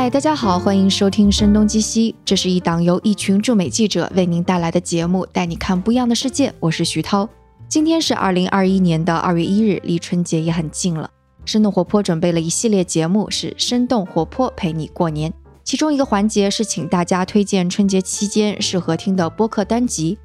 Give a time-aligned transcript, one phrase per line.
[0.00, 6.54] 嗨，大家好，欢迎收听《声东击西》，这是一档由一群驻美记者为您带来的节目，带你看不一样的世界。
[6.60, 7.28] 我是徐涛，
[7.68, 11.10] 今天是二零二一年的二月一日，离春节也很近了。
[11.44, 15.34] 生动活泼准备了一系列节目，是生动活泼陪你过年。
[15.64, 20.16] 其中一个环节是请大家推荐春节期间适合听的播客单集。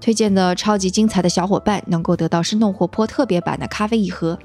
[0.00, 4.38] 推荐的超级精彩的小伙伴能够得到生动活泼特别版的咖啡一盒，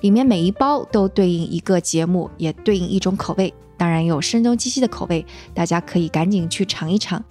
[0.00, 3.54] 里面每一包都对应一个节目，也对应一种口味，
[3.84, 7.22] 当然有声东击西的口味，大家可以赶紧去尝一尝。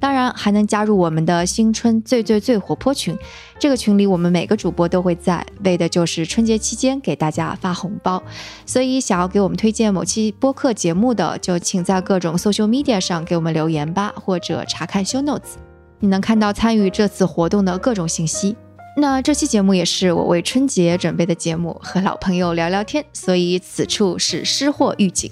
[0.00, 3.14] 当然还能加入我们的新春最最最活泼群，
[3.58, 8.22] 这个群里我们每个主播都会在，为的就是春节期间给大家发红包。
[8.64, 15.58] 所以想要给我们推荐某期播客节目的，就请在各种 social media 上给我们留言吧，或者查看 show notes。
[16.00, 18.56] 你能看到参与这次活动的各种信息。
[18.96, 25.30] 那这期节目也是我为春节准备的节目，和老朋友聊聊天，所以此处是失货预警，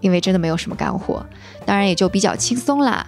[0.00, 1.24] 因为真的没有什么干货，
[1.64, 3.06] 当然也就比较轻松啦。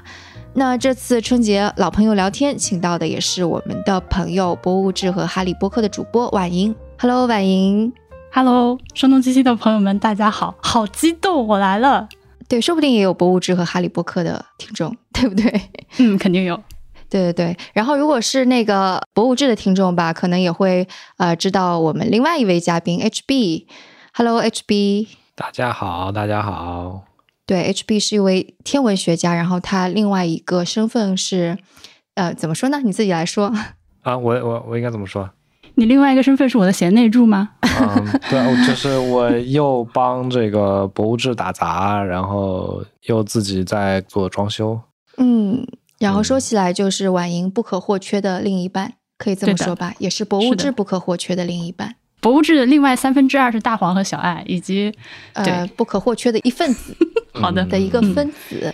[0.54, 6.74] 那这次春节老朋友聊天，请到的也是我们的朋友博物志和哈利波特的主播婉莹。
[6.98, 7.92] Hello，婉莹。
[8.30, 12.08] Hello，声东击西的朋友们，大家好，好激动，我来了。
[12.48, 15.70] 对，说不定也有博物志和哈利波特的听众， 对不对？
[15.98, 16.62] 嗯，肯定有。
[17.08, 23.66] 对对对，然后如果是那个博物志的听众吧，可能也会呃知道我们另外一位嘉宾 HB。
[24.12, 25.08] Hello，HB。
[25.42, 27.02] 大家好，大家好。
[27.44, 31.58] 对，HB 是一位天文学家，然后他另外一个身份是
[32.14, 32.80] 呃怎么说呢？
[32.84, 33.52] 你自己来说。
[34.02, 35.28] 啊，我我我应该怎么说？
[35.74, 37.50] 你另外一个身份是我的贤内助吗？
[37.62, 44.80] 嗯， 对，就是我又帮这个博物志打杂，然后又自己在做装修。
[45.16, 45.66] 嗯。
[45.98, 51.96] 然后说起来，就是婉莹不可或缺的另一半，可以这么说吧，也是博物志不可或缺的另一半。
[52.22, 54.90] 博物志的另外三分之二是大黄和小爱，以及
[55.34, 56.96] 呃不可或缺的一份子。
[57.34, 58.72] 好的，的一个分子。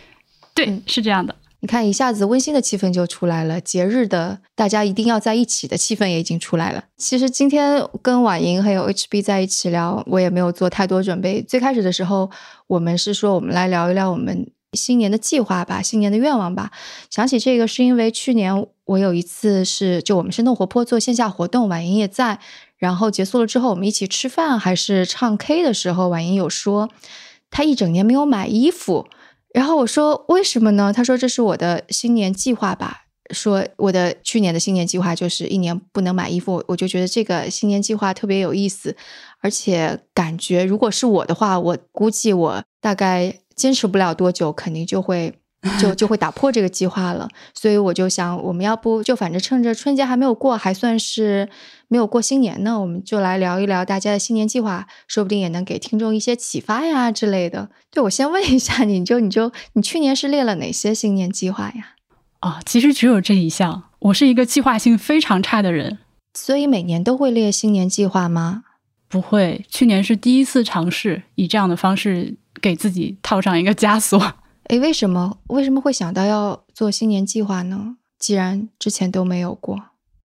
[0.55, 1.35] 对，是这样的。
[1.61, 6.85] 你看，一下子温馨的气氛就出来了，节日的大家一定要在一起的气氛也已经出来了。
[6.99, 11.43] 其实今天跟婉莹还有 HB 在一起聊，我也没有做太多准备。
[11.43, 12.31] 最开始的时候，
[12.67, 14.47] 我们是说我们来聊一聊我们。
[14.75, 16.71] 新年的计划吧，新年的愿望吧。
[17.09, 22.39] 想起这个，是因为去年我有一次是就我们生动活泼做线下活动，婉莹也在。
[22.79, 26.89] 然后结束了之后，我们一起吃饭还是唱 K 的时候，婉莹有说
[27.51, 29.07] 她一整年没有买衣服。
[29.53, 30.93] 然后我说为什么呢？
[30.93, 33.05] 她说这是我的新年计划吧。
[33.31, 36.65] 说我的去年的新年计划就是一年不能买衣服。
[36.69, 38.97] 我就觉得这个新年计划特别有意思，
[39.41, 43.41] 而且感觉如果是我的话，我估计我大概。
[43.59, 45.35] 坚持不了多久，肯定就会
[45.81, 47.29] 就就会打破这个计划了。
[47.53, 51.49] 所以我就想，我们要不就反正趁着春节还没有过，还算是
[51.89, 57.71] 没有过新年呢，我们就来聊一聊大家的新年计划，说不定也能给听众一些启发呀之类的。
[57.91, 61.95] 对我先问一下，你就你就你去年是列了哪些新年计划呀？
[62.41, 63.85] 啊，其实只有这一项。
[63.99, 65.99] 我是一个计划性非常差的人，
[66.35, 68.63] 所以每年都会列新年计划吗？
[69.09, 72.37] 不会，去年是第一次尝试以这样的方式。
[72.61, 74.21] 给自己套上一个枷锁，
[74.69, 77.97] 哎，为什么为什么会想到要做新年计划呢？
[78.19, 79.81] 既然之前都没有过，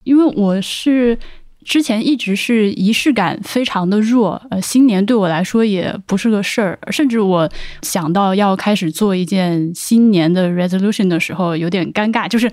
[0.04, 1.18] 因为我是
[1.66, 7.52] 之前一直是仪式感非常的弱，呃，新年对我来说也不是个事儿，甚至我
[7.82, 12.50] 想到要开始做一件新年的 resolution 的时候，有点尴尬，就是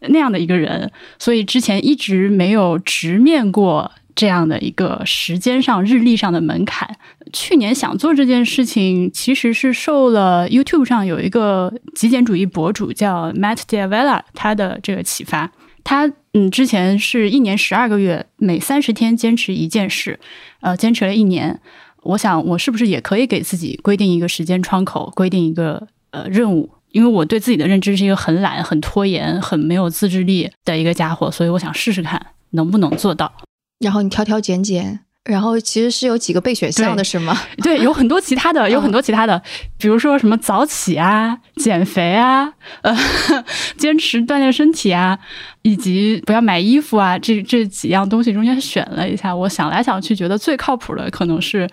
[0.00, 3.92] 那样的一个人，所以之前一直没有直面过。
[4.16, 6.96] 这样的一个时间上日历上的门槛，
[7.32, 15.52] 去年想做这件事情，其实是受了 YouTube 上有一个极简主义博主叫 Matt Diavella 他的这个启发。
[15.84, 20.18] 他嗯，之前是一年十二个月，每三十天坚持一件事，
[20.60, 21.60] 呃，坚持了一年。
[22.02, 26.70] 我想，我是不是也可以给自己规定一个时间窗口，规定一个呃任务？
[26.90, 33.32] 因为我对自己的认知是一个很懒、很拖延、很没有自制力的一个家伙，所以我想试试看能不能做到。
[33.78, 37.36] 然后你挑挑拣拣，然后其实是有几个备选项的是吗？
[37.62, 39.40] 对，有很多其他的，有很多其他的，
[39.78, 42.52] 比如说什么早起啊、减肥啊、
[42.82, 42.96] 呃，
[43.76, 45.18] 坚持锻炼身体啊，
[45.62, 51.68] 以及不要买衣服啊，这这几样东西中间选了一下，我想来想去，觉得最靠谱的可能是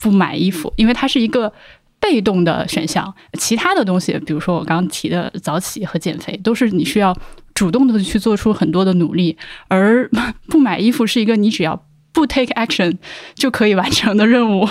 [0.00, 1.52] 不买衣服，因为它是一个
[2.00, 3.14] 被动的选项。
[3.38, 7.16] 其他的东西，比如说我刚刚提的早起和减肥，都是你需要。
[7.54, 10.10] 主动的去做出很多的努力，而
[10.48, 12.98] 不买衣服是一个你只要不 take action
[13.34, 14.68] 就可以完成的任务，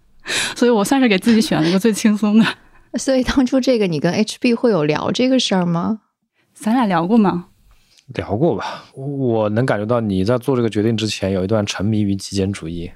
[0.54, 2.46] 所以我算是给自己选了一个最轻松的。
[2.98, 6.00] 所以当初这个你跟 HB 会有聊这个事儿吗？
[6.54, 7.46] 咱俩聊过吗？
[8.14, 8.84] 聊过吧。
[8.94, 12.90] 我能感觉到你在做这个决定之前有一段沉迷于极简主义。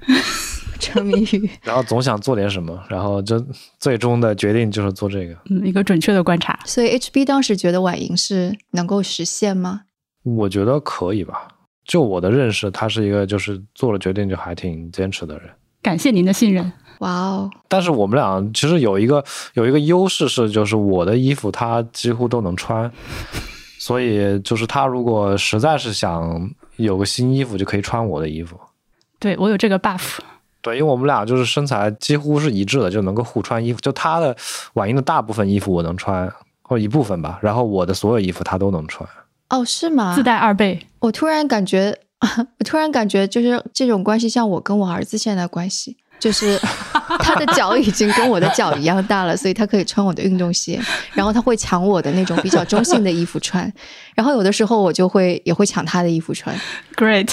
[0.81, 3.39] 沉迷于然后总想做点什么，然后就
[3.79, 5.35] 最终的决定就是做这个。
[5.49, 6.59] 嗯，一个准确的观察。
[6.65, 9.83] 所以 HB 当时觉得晚营是能够实现吗？
[10.23, 11.47] 我觉得可以吧。
[11.85, 15.49] 就我的认识，他是一个就是做了决定就还挺坚持的人。
[15.81, 16.71] 感谢您的信任。
[16.99, 19.23] 哇哦，但是我们俩其实有一个
[19.55, 22.91] 有一个优势是，就是我的衣服他几乎都能穿，
[23.79, 28.59] 所以就是他如果实在是想有个新衣服，就可以穿我的衣服。
[29.19, 30.19] 对我有这个 buff。
[30.61, 33.79] 对，因为我们俩就是身材几乎是一致的，就能够互穿衣服。
[33.81, 34.35] 就他的
[34.73, 36.31] 晚英的大部分衣服我能穿，
[36.61, 39.07] 或者一部分吧，然后我的所有衣服他都能穿。
[39.49, 40.15] 哦，是吗？
[40.15, 40.87] 自带二倍。
[40.99, 41.97] 我突然感觉，
[42.59, 45.97] 我突然感觉就是这种关系，像我跟我儿子现在的关系。
[46.19, 46.55] 就是
[47.17, 50.79] 他的脚已经跟我的脚一样大了，所以他可以穿我的运动鞋，
[51.13, 53.73] 然后他会抢我的那种比较中性的衣服穿，
[54.13, 56.55] 然后有的时候我就会也会抢他的衣服穿。
[56.95, 57.31] Great。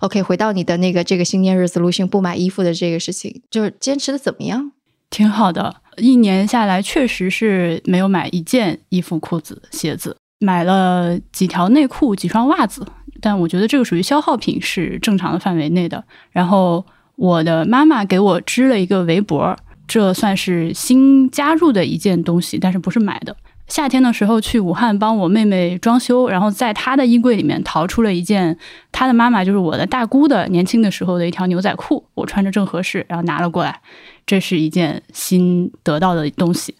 [0.00, 4.72] OK，回到你的那个这个新年 resolution 不买衣服的这个事情，就是坚持的怎么样？
[5.10, 12.86] 挺好的，一年下来确实是没有买一件衣服、裤子、鞋子，买了几条内裤、几双袜子，
[13.20, 16.04] 但我觉得这个属于消耗品，是正常的范围内的。
[16.30, 16.84] 然后。
[17.16, 19.54] 我的妈妈给我织了一个围脖，
[19.86, 23.36] 这算是新加入的一件东西，但是不是买的。
[23.70, 28.58] 夏天的时候去武汉帮我妹妹装修，然后在她的衣柜里面淘出了一件
[28.90, 33.80] 她的妈妈，就是我的大姑的年轻的时候的一条牛仔裤，我穿着正合适，然后拿了过来。
[34.26, 36.74] 这是一件新得到的东西。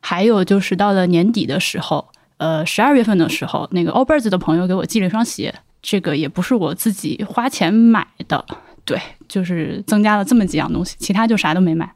[0.00, 2.08] 还有就是到了年底的时候，
[2.38, 8.44] 呃，十二月份的时候，那个 Allbirds 的朋友给我寄了一双鞋，这个也不是我自己花钱买的。
[8.84, 11.88] 对，就是增加了这么几样东西，其他就啥都没买，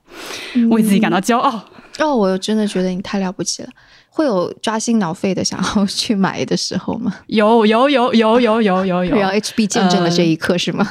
[0.70, 1.64] 为自己感到骄傲。
[1.98, 3.69] 哦，我真的觉得你太了不起了。
[4.17, 7.15] 会有抓心挠肺的想要去买的时候吗？
[7.27, 9.15] 有有有有有有有有。
[9.15, 10.89] 然后 HB 见证了这一刻是吗？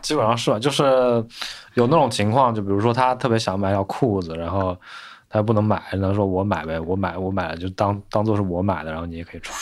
[0.00, 0.82] 基本上是吧，就是
[1.74, 4.74] 有那种情况，就比如说他特别想买条裤子，然后
[5.28, 9.54] 他不能买，然后说我买呗，我买我买了就当当做是我买的，然后你也可以穿。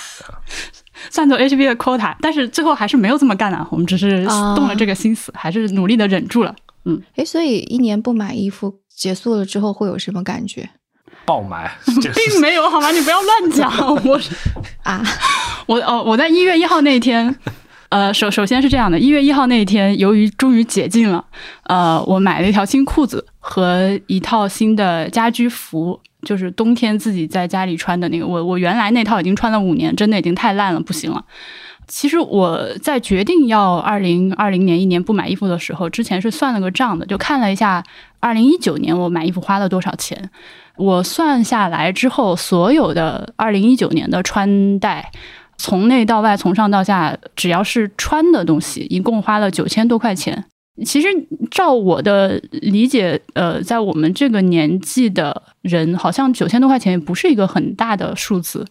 [1.11, 3.67] 算作 HB 的 quota，但是最后还是没有这么干啊。
[3.73, 4.25] 我们只是
[4.55, 6.55] 动了这个心思，还是努力的忍住了。
[6.85, 10.71] 嗯，哎，所以一年不买衣服结束了之后会有什么感觉？
[11.25, 12.91] 爆买， 并没有好吗？
[12.91, 13.71] 你不要乱讲。
[14.05, 14.21] 我
[14.83, 15.03] 啊，
[15.67, 17.35] 我哦，我在一月一号那一天，
[17.89, 21.25] 呃，首首先是这样的，一月一号那一天，由于终于解禁了，
[21.65, 26.01] 呃，我买了一条新裤子和一套新的家居服。
[26.25, 31.23] 就是冬天自己在家里穿的那个，我我原来那套已经穿了五年，真的已经太烂了，不行了。
[31.87, 37.85] 其实我在决定要二零二零年一年不买衣服的时候，之前是算了个账的，就看了一下
[38.21, 40.31] 二零一九年我买衣服花了多少钱。
[40.77, 45.11] 我算下来之后，所有的二零一九年的穿戴，
[45.57, 50.45] 从内到外，从上到下，只要是穿的东西，一共花了九千多块钱。
[50.85, 51.07] 其实，
[51.53, 58.67] 照我的理解，呃，在我们这个年纪的人，好像九千多块钱也不是一个很大的数字。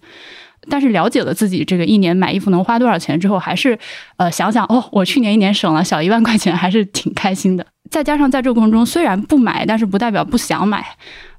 [0.69, 3.79] 但是了解了自己这个一年买衣服能花多少钱之后，还是
[4.17, 7.65] 呃想想哦，我去年一年省了小一万块钱，还是挺开心的。
[7.89, 10.85] 再加上在这个过程中，虽然不买，但是不代表不想买，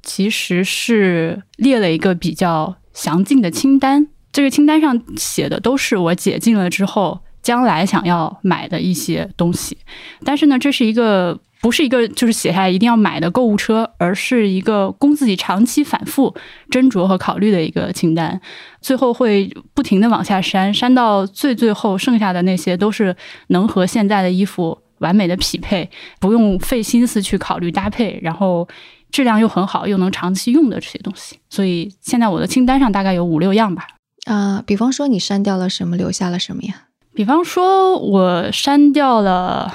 [0.04, 4.06] 其实是列了一个比较详尽的清单。
[4.32, 7.20] 这个清单上写的都是我解禁了之后。
[7.44, 9.76] 将来想要买的一些东西，
[10.24, 16.34] 但是呢，这是一个不是一个就是写下来一定要买的购物车，而是一个供自己长期反复
[16.70, 18.40] 斟酌和考虑的一个清单。
[18.80, 23.14] 最后会不停的往下删，删到最最后剩下的那些都是
[23.48, 28.66] 能和现在的衣服完美的匹配，不用费心思去考虑搭配，然后
[29.14, 31.38] 质量又很好，又能长期用的这些东西。
[31.48, 33.86] 所以现在我的清单上大概有五六样吧。
[34.26, 36.88] 啊，比方说你删掉了什么，留下了什么呀？
[37.14, 39.72] 比方说，我删掉了，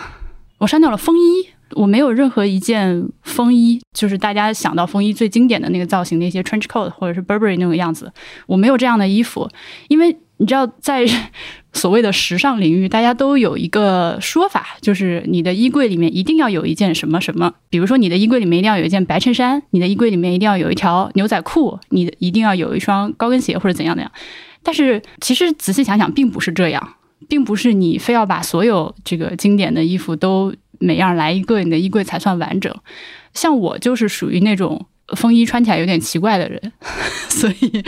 [0.57, 8.11] 我删掉了风衣，我没有任何一件风衣，就是大家想到风衣最经典的那个造型，那些 trench coat 或者是 Burberry 那个样子，
[8.45, 9.49] 我没有这样的衣服，
[9.87, 11.05] 因为你知道，在
[11.71, 24.11] 所谓的时尚领域，大家都有一个说法，就是你的衣柜里面一定要有一件什么什么，比如说你的衣柜里面一定要有一件白衬衫，你的衣柜里面一定要有一条牛仔裤，你一定要有一双高跟鞋或者怎样怎样，
[24.63, 26.95] 但是其实仔细想想，并不是这样。
[27.27, 32.73] 并不是你非要把所有这个经典的衣服都每样来一个，你的衣柜才算完整。
[33.33, 36.71] 像我就是属于那种风衣穿起来有点奇怪的人，
[37.29, 37.83] 所以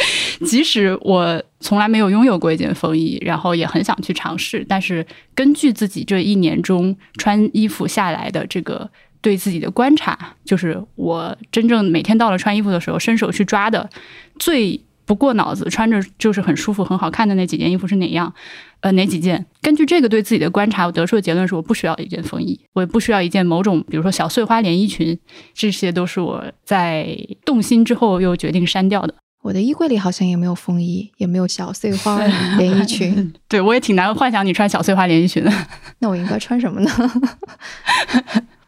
[0.45, 8.89] 即使我从来没有拥有过一件风衣，然后也很想去尝试，但是根据自己这一年中穿衣服下来的这个
[9.21, 13.89] 对自己的观察，就是我真正每天到了穿衣服的时候，伸手去抓的
[14.39, 14.81] 最。
[15.03, 18.33] 不过脑子，穿着就是很舒服、很好看的那几件衣服是哪样？
[18.81, 19.45] 呃，哪几件？
[19.61, 25.17] 根据这个对自己的观察，我得出的结论是：我不需要一件风衣，我也不需要一件某种，比如说小碎花连衣裙，
[25.53, 29.13] 这些都是我在动心之后又决定删掉的。
[29.43, 32.23] 我的衣柜里好像也没有风衣，也没有小碎花
[32.57, 33.33] 连衣裙。
[33.50, 35.51] 对我也挺难幻想你穿小碎花连衣裙的。
[36.00, 36.91] 那我应该穿什么呢？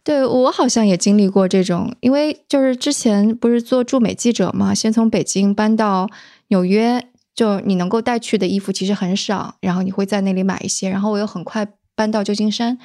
[0.03, 6.10] 对我好像也经历过这种，因为就是之前不是做驻美记者嘛，先从北京搬到
[6.50, 12.78] 纽约，就你能够带去的衣服其实很少，然后你会在那里买一些，然后我又很快搬到旧金山，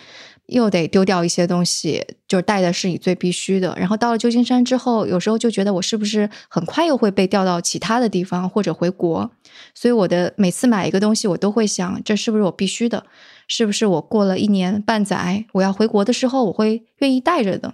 [0.46, 3.74] 又得丢掉一些东西，就带的是你最必须的。
[3.78, 9.30] 然后到了旧金山之后，有时候就觉得我是不是很快又会被调到其他的地方或者回国，
[9.74, 13.04] 所以我的每次买一个东西，我都会想这是不是我必须的。
[13.50, 17.72] 是不是我过了一年半载，我要回国的时候，我会愿意带着的？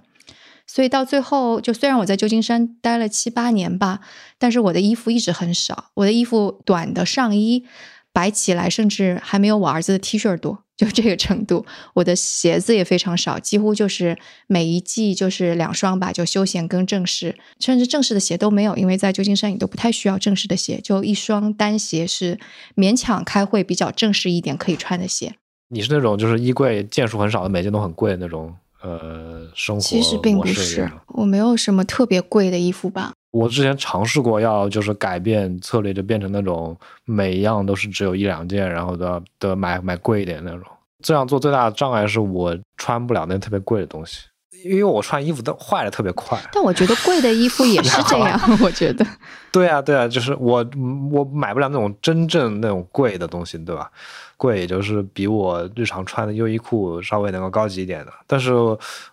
[0.66, 4.00] 所以到最后，就虽然我在旧金山待了七八年吧，
[4.38, 5.90] 但是我的衣服一直很少。
[5.94, 7.64] 我的衣服短的上衣
[8.12, 11.66] 摆起来，甚至还没有我儿子的 T 恤多，就这个程度。
[11.94, 14.16] 我的鞋子也非常少，几乎就是
[14.47, 22.38] 每一季就是两双吧，就休闲跟正式，甚至正式的鞋都没有，因为在旧金山你都不太需要正式的鞋，就一双单鞋是
[22.76, 25.35] 勉强开会比较正式一点可以穿的鞋。
[25.68, 33.12] 你是那种就是衣柜件数很少的，每件都很贵的那种，呃，生活其实并不是，我没有什么特别贵的衣服吧。
[33.30, 36.76] 我之前尝试过要就是改变策略，就变成那种
[37.06, 40.60] 每一样都是只有一两件，然后的的买买贵一点那种。
[41.02, 44.20] 这样做最大的障碍是我穿不了那特别贵的东西，
[44.64, 46.38] 因为我穿衣服都坏的特别快。
[46.52, 49.06] 但我觉得贵的衣服也是这样， 我觉得。
[49.52, 50.66] 对啊，对啊，就是我
[51.12, 53.90] 我买不了那种真正那种贵的东西，对吧？
[54.37, 58.52] 贵也就是比我日常穿的优衣库稍微能够高级一点的，但是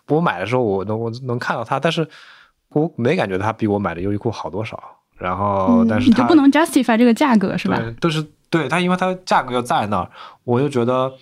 [0.08, 2.06] 我买的时候我能我能看到它，但是
[2.70, 4.82] 我没感觉它比我买的优衣库好多少。
[5.18, 7.76] 然后，但是你就不能 justify 这个价格是吧？
[7.78, 10.10] 对，都是对它，因为它价格又在那儿，
[10.42, 11.12] 我就觉得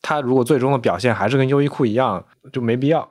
[0.00, 3.06] 它如果最终的表现还是跟优衣库一样，就没必要。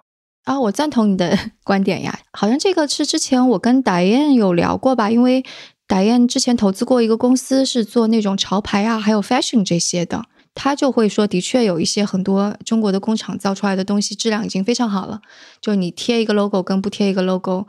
[0.45, 5.43] 啊，我赞同你的 观点呀，好像这个是之前我跟达燕有聊过吧，因为
[5.87, 10.25] 达燕之前投资过一个公司，是做那种潮牌啊，还有 fashion 这些的。
[10.55, 15.21] 他就会说，的确有一些很多中国的工厂造出来的东西质量已经非常好了。
[15.61, 17.65] 就你贴一个 logo 跟不贴一个 logo，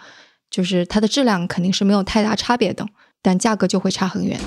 [0.51, 2.85] 就是它的质量肯定是没有太大差别的，
[3.23, 4.41] 但价格就会差很远。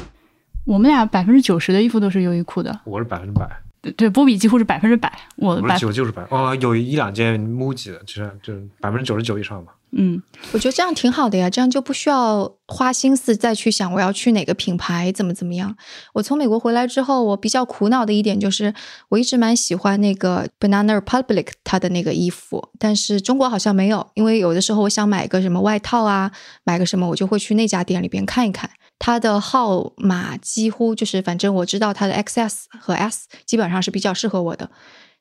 [0.65, 3.47] 我们俩百分之九十的衣服都是优衣库的，我是百分之百。
[3.91, 5.11] 对，波比几乎是百分之百。
[5.35, 9.73] 我百九就是百哦，有一两件 MUJI 的，其实就是百分之九十九以上吧。
[9.95, 10.19] 嗯，
[10.51, 15.75] 我觉得这样挺好的呀，这样就不需要花心思再去想我要去哪个品牌怎么怎么样。
[16.13, 18.73] 我从美国回来之后，我比较苦恼的一点就是，
[19.09, 24.07] 我一直蛮喜欢那个 Banana Republic 它的那个衣服，但是中国好像没有。
[24.15, 26.31] 因为有的时候我想买个什么外套啊，
[26.63, 28.67] 买个什么，我就会去那家店里边看一看。
[29.05, 34.71] 它的号码几乎就是，反正我知道它的 XS 和 S 基本上是比较适合我的，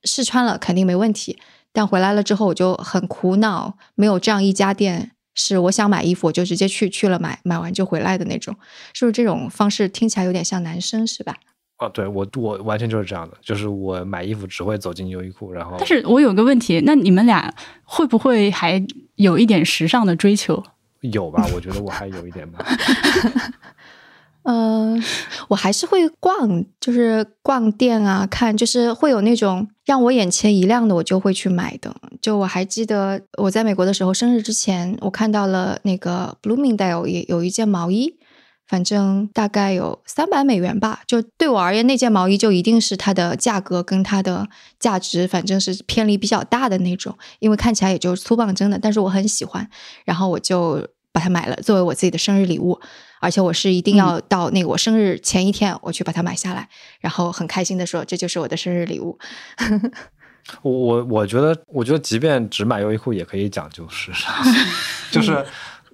[0.04, 1.36] 试穿了肯定没问题。
[1.72, 8.54] 但回来了之后，我就很苦恼，没有这样一家店是我想买衣服我就直接去去了买，买完就回来的那种。
[8.92, 11.34] 是不是这种方式听起来有点像男生是吧？
[11.78, 15.74] 哦，对我我完全就是这样的，就是我买衣服只会走进优衣库，然后。
[15.76, 18.80] 但是我有个问题，那你们俩会不会还
[19.16, 20.62] 有一点时尚的追求？
[21.00, 22.64] 有吧，我觉得我还有一点吧。
[24.44, 25.00] 嗯，
[25.48, 31.94] 我还是会逛，就是逛店啊，看，就是会有那种让我眼前一亮的，我就会去买的。
[32.20, 38.16] 就我还记得我在美国的时候，生日之前，我看到了那个 Bloomingdale 也有一件毛衣，
[38.66, 41.02] 反正大概有三百美元吧。
[41.06, 44.48] 就对我而言，那件毛衣就一定是它的价格跟它的
[44.80, 49.68] 价值，反正是偏离比较大的那种，因为看起来也就是粗棒针的，但是我很喜欢，
[50.04, 52.80] 然后我就把它买了，作为我自己的生日礼物。
[53.20, 56.68] 而且我是一定要到那个我生日前一天，我去把它买下来，
[57.00, 59.16] 然后很开心的说这就是我的生日礼物。
[60.62, 64.34] 我我我觉得，我觉得即便只买优衣库也可以讲究时尚，
[65.12, 65.46] 就是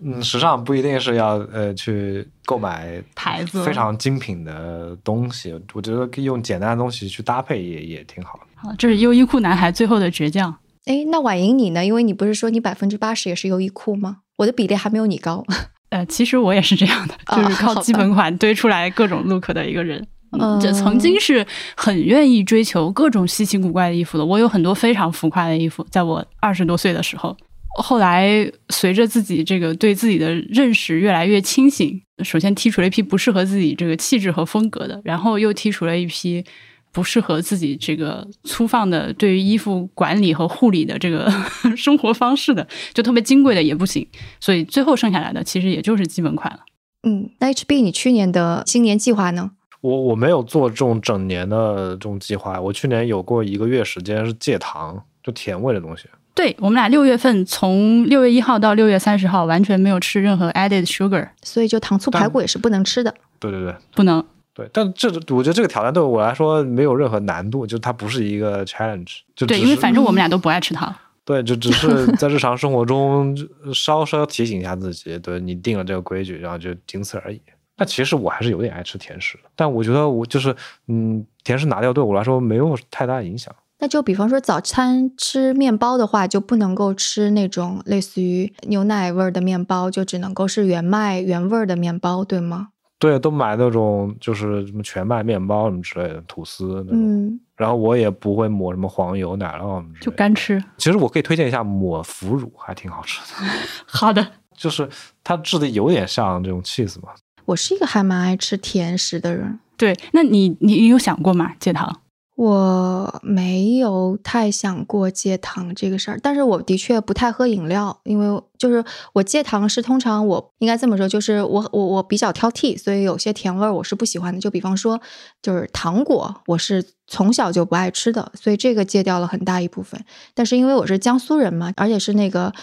[0.02, 8.46] 嗯，时尚不一定是要呃去购买牌子非常精品的东西，我觉得可以用简单的东西去搭配也也挺好的。
[8.54, 10.56] 好，这是优衣库男孩最后的倔强。
[10.86, 11.84] 哎，那婉莹你呢？
[11.84, 14.20] 因为你不是说你百分之八十也是优衣库吗？
[14.38, 15.44] 我的比例还没有你高。
[15.90, 20.04] 呃，其实我也是这样的，就是靠基本款堆出来各种 look 的一个人。
[20.38, 24.24] 嗯这曾经是很愿意追求各种稀奇古怪的衣服的。
[24.24, 27.34] 我有很多非常浮夸的衣服，在我二十多岁的时候。
[27.80, 36.44] 后来随着自己这个对自己的认识越来越清醒，首先剔除了一批不适合自己这个气质和风格的，然后又剔除了一批。
[36.92, 41.30] 不适合自己这个粗放的对于衣服管理和护理的这个
[41.76, 44.06] 生活方式的，就特别金贵的也不行，
[44.40, 46.60] 所以最后剩下来的其实也就是基本款了。
[47.04, 49.52] 嗯，那 HB 你去年的新年计划呢？
[49.80, 56.04] 我我没有做这种整年的这种计划，我去年有过一个月时间是戒糖，就甜味的东西。
[56.34, 63.14] 对我们俩六月份从六月一号到六月三十号完全没有吃任何 added sugar，所以就糖醋排骨也是不能吃的。
[63.38, 64.24] 对对对不能。
[64.58, 70.92] 对，但这我觉得这个挑战对我来说没有任何难度，就它不是一个 challenge，就对，只是因为反正我们俩都不爱吃糖。
[71.24, 73.36] 对，就只是在日常生活中
[73.72, 77.40] 稍稍提醒一下自己，对你定了这个规矩，然后就仅此而已。
[77.76, 80.52] 但其实我还是有点爱吃甜食的，但我觉得我就是
[80.88, 83.54] 嗯，甜食拿掉对我来说没有太大影响。
[83.78, 92.70] 那就比方说早餐吃面包的话，就不能够吃那种类似于牛奶味儿的面包，就只能够是原麦原味儿的面包，对吗？
[92.98, 100.00] 对，都买那种就是什么全麦面包什么之类的吐司那种，嗯，然后我也不会抹什么黄油、奶酪什么之类的。
[100.00, 100.62] 就干吃。
[100.76, 103.48] 其实我可以推荐一下抹腐乳，还挺好吃的，
[103.86, 104.26] 好的，
[104.56, 104.88] 就是
[105.22, 107.10] 它质地有点像这种 cheese 嘛。
[107.44, 111.52] 我是一个还蛮爱吃甜食的人，对，那你你你有想过吗？
[111.60, 112.00] 戒糖？
[112.38, 124.38] 我没有太想过戒糖这个事儿，但是我的确不太喝饮料，因为就是我戒糖是通常我应该这么说，就是我我我比较挑剔，所以有些甜味儿我是不喜欢的。
[124.38, 125.00] 就比方说，
[125.42, 130.00] 就是糖果，我是从小就不爱吃的，所以这个戒掉了很大一部分。
[130.32, 132.54] 但是因为我是江苏人嘛，而且是那个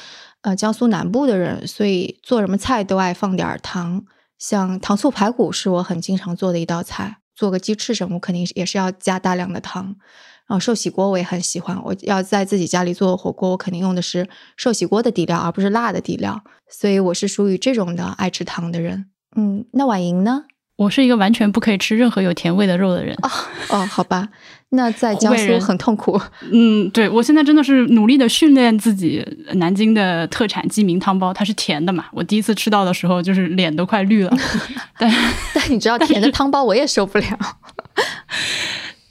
[0.43, 4.05] 呃江苏南部的人，所以做什么菜都爱放点糖。
[4.37, 9.95] 像糖醋排骨是我很经常做的一道菜，做个鸡翅什么，我肯定也是要加大量的汤。
[10.47, 16.43] 然后寿喜锅我也很喜欢，我要在自己家里做火锅，我肯定用的是寿喜锅的底料，而不是辣的底料。
[16.69, 19.07] 所以我是属于这种的爱吃糖的人。
[19.35, 20.43] 嗯，那婉莹呢？
[20.77, 23.15] 我是一个完全不可以吃任何有甜味的肉的人。
[23.69, 24.27] 哦，好吧，
[24.69, 26.19] 那在江苏很痛苦。
[26.51, 29.25] 嗯，对我现在真的是努力的训练自己。
[29.53, 32.05] 南京的特产鸡鸣汤包，它是甜的嘛？
[32.11, 34.37] 我第一次吃到的时候，就是脸都快绿了。
[34.99, 35.11] 但
[35.53, 37.25] 但你知道甜的汤包我也受不了。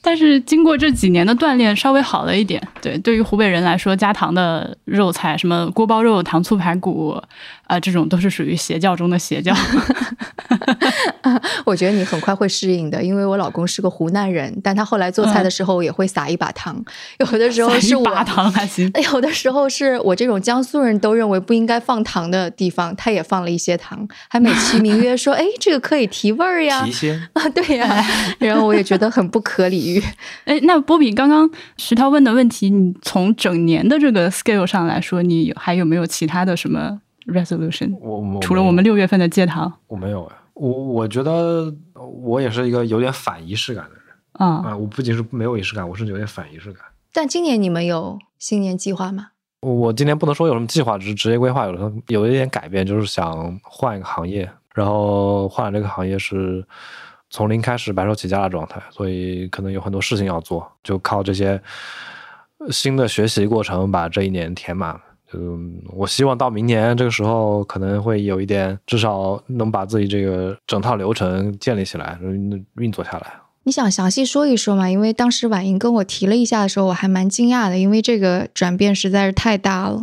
[0.02, 2.62] 但是经过这几年的锻炼，稍微好了一点。
[2.83, 7.18] 对，对于湖北人来说，加糖的肉菜，什么锅包肉、糖醋排骨，
[7.66, 9.54] 啊、这种都是属于邪教中的邪教。
[11.64, 16.83] 我觉得你很快会适应的，因为我老公是个湖南人，但他后来做菜的时候也会撒一把糖，
[17.18, 18.90] 有的时候是我撒一把糖还行。
[19.12, 26.85] 有的时候是我这种江苏人都认为不应该放糖的地方，他也放了一些糖，还美其名曰说：“哎，这个可以提味儿呀。
[26.85, 28.05] 提鲜，”啊，对呀，
[28.38, 30.03] 然后我也觉得很不可理喻。
[30.44, 31.48] 哎，那波比刚刚
[31.79, 37.96] 石涛问的问题，你从整年的这个 scale 上来说，你还有没有其他的什么 resolution？
[38.00, 46.82] 我我除了我们六月份的戒糖我没有哎，我我觉得我也是一个有点反仪式感的人啊，啊，我不仅是没有仪式感，我甚至有点反仪式感。
[47.12, 49.28] 但今年你们有新年计划吗？
[49.60, 56.62] 我我今年不能说有什么计划，只是职业规划有的有一点改变，就是想换一个行业，然后换这个行业是
[57.30, 61.60] 从零开始白手起家的状态，所以可能有很多事情要做，就靠这些
[62.70, 65.00] 新的学习过程把这一年填满。
[65.37, 73.35] 嗯，我希望到明年这个时候可能会有一点，至少能把自己这个整套流程建立起来，运运作下来。
[73.64, 74.90] 你想详细说一说吗？
[74.90, 80.03] 因为当时婉莹跟我提了一下的时候，我还蛮惊讶的，因为这个转变实在是太大了。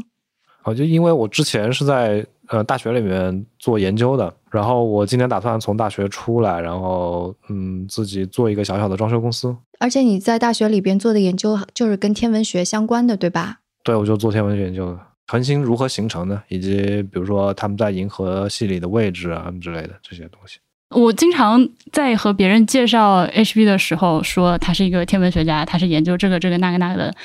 [0.64, 9.56] 哦，就因为我之前是在呃大学里面做研究的，然后我今年打算从大学出来，然后嗯自己做一个小小的装修公司。
[9.80, 13.60] 而且你在大学里边做的研究就是跟天文学相关的，对吧？
[13.84, 15.00] 对，我就做天文学研究的，
[15.32, 20.60] 恒星如何形成的，以及比如说他们在银河系里的位置啊之类的这些东西。
[20.90, 27.16] 我经常在和别人介绍 HB 的时候说，他是一个天文学家，他是研究这个这个那个那个的。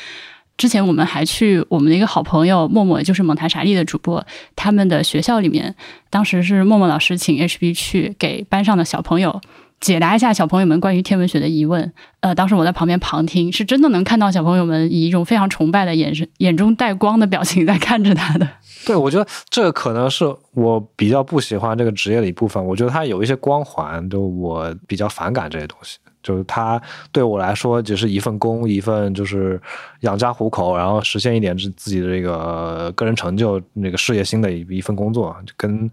[0.57, 5.75] 之前我们还去我们的一个好朋友默默，就是蒙台傻利的主播，他们的学校里面，
[6.09, 9.40] 当时是默默老师请 HB 去给班上的小朋友
[9.81, 11.93] 解答一下小朋友们关于天文学的疑问。
[12.21, 18.49] 呃，当时我在旁边旁听，是真的能看到小朋友们以一种非常崇拜的眼神、眼中带光的表情在看着他的。
[18.85, 22.65] 对，我觉得这可能是我比较不喜欢这个职业的一部分。
[22.65, 25.99] 我觉得它有一些光环，就我比较反感这些东西。
[26.23, 26.81] 就是它
[27.12, 29.61] 对我来说只是一份工，一份就是
[30.01, 35.89] 养家糊口，然后实现一点自自己的这个个人成就、那个事业心的一一份工作，就跟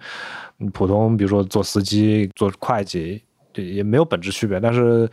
[0.74, 3.22] 普通比如说做司机、做会计，
[3.56, 4.60] 也没有本质区别。
[4.60, 5.10] 但是，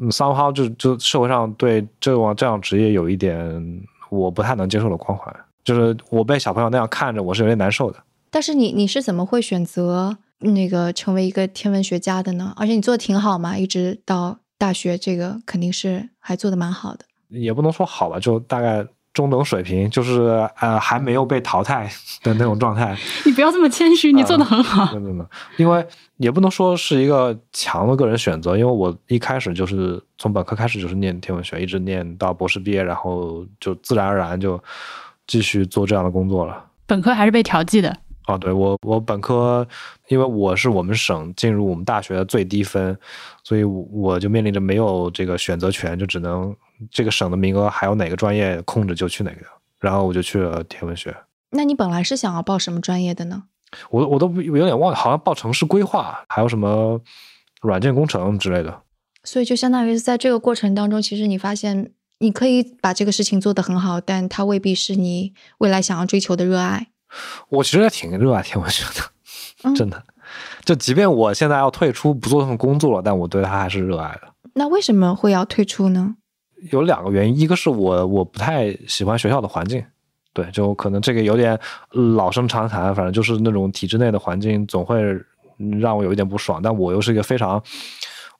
[0.00, 5.34] 嗯，somehow 就就社会上对这种这样职业有一点我不太能接受的光环，
[5.64, 7.98] 就是我被小朋友那样看着，我是有点难受的。
[8.30, 12.52] 但是你你是怎么会选择那个成为一个天文学家的呢？
[12.56, 17.04] 而且你做的挺好嘛，一直到大学这个肯定是还做的蛮好的。
[17.28, 18.84] 也不能说好吧，就大概
[19.14, 21.88] 中等水平，就是呃还没有被淘汰
[22.22, 22.94] 的那种状态。
[23.24, 24.92] 你不要这么谦虚，你做的很好。
[25.56, 25.86] 因为
[26.18, 34.62] 也不能说是一个强的个人选择，因为我一开始就是从本科开始就是念天文学，一直念到博士毕业，然后就自然而然就
[35.26, 36.64] 继续做这样的工作了。
[36.86, 37.96] 本科还是被调剂的。
[38.26, 39.66] 哦，对我我本科，
[40.08, 42.96] 因为我是我们省进入我们大学的最低分，
[43.42, 46.54] 所以我就面临着没有这个选择权，就只能
[46.90, 49.44] 这个省的名额还有哪个专业空着就去哪个，
[49.78, 51.14] 然后我就去了天文学。
[51.50, 53.44] 那你本来是想要报什么专业的呢？
[53.90, 57.00] 我我都有点忘了，好像报城市规划，还有什么
[57.60, 58.82] 软件工程之类的。
[59.22, 66.88] 所以就相当于是在这个过程当中，其实你发现你可以把这个事情做得很好，但它未必是你未来想要追求的热爱。
[67.48, 70.02] 我其实也挺热爱天文学的， 真的。
[70.64, 74.22] 就即便我现在要退出不做这份工作了，但我对它还是热爱的。
[74.54, 76.16] 那为什么会要退出呢？
[76.70, 79.84] 有两个原因，一个是我我不太喜欢学校的环境，
[80.32, 81.58] 对，就可能这个有点
[81.90, 85.02] 老生常谈，反正就是那种体制内的环境总会
[85.78, 86.60] 让我有一点不爽。
[86.62, 87.62] 但我又是一个非常，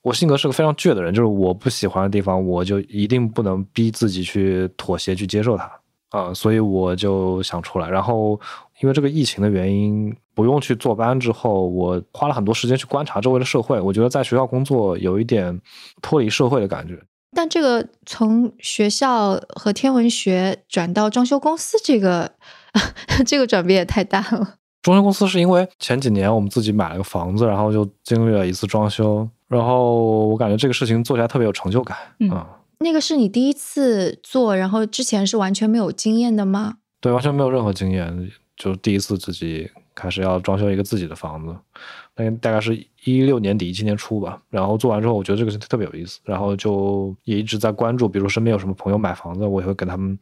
[0.01, 5.71] 我性格是个非常倔的人，就是我不喜欢的地方，我就一定不能逼自己去妥协去接受它
[6.09, 8.39] 啊，所以我就想出来，然后。
[8.81, 13.79] 因为这个疫情的原因，不用去坐班之后，我花了很多时间去观察周围的社会。
[13.79, 15.61] 我觉得在学校工作有一点
[16.01, 17.01] 脱离社会的感觉。
[17.33, 22.31] 但这个从学校和天文学转到装修公司，这个
[23.25, 24.55] 这个转变也太大了。
[24.81, 31.97] 装修公司是因为前几年我们自己买了个房子，然后就经历了一次装修，然后我感觉这个事情做起来特别有成就感。
[32.19, 32.45] 嗯，
[32.79, 36.75] 那个是你第一次做，然后之前是完全没有经验的吗？
[37.01, 38.31] 对，完全没有任何经验。
[38.55, 41.55] 就第一次自己开始要装修一个自己的房子，
[42.15, 44.41] 那大概是一六年底一七年初吧。
[44.49, 50.17] 然后做完之后，我觉得这个事情特别有意思，然后就也一直在关注，比如身边有什么朋友买房子，我也会给他们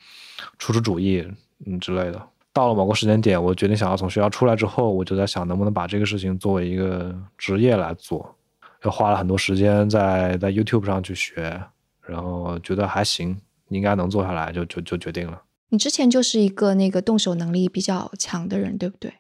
[0.57, 1.25] 出出主意，
[1.65, 2.21] 嗯之类的。
[2.51, 8.35] 到了某个时间点，我决定想要从学校出来之后，我就在想能不能把这个事情作为一个职业来做，
[8.83, 11.59] 又花了很多时间在在 YouTube 上去学，
[12.01, 13.35] 然后觉得还行，
[13.69, 15.41] 应该能做下来，就就就决定了。
[15.73, 19.11] 你之前就是一个那个动手能力比较强的人，对不对？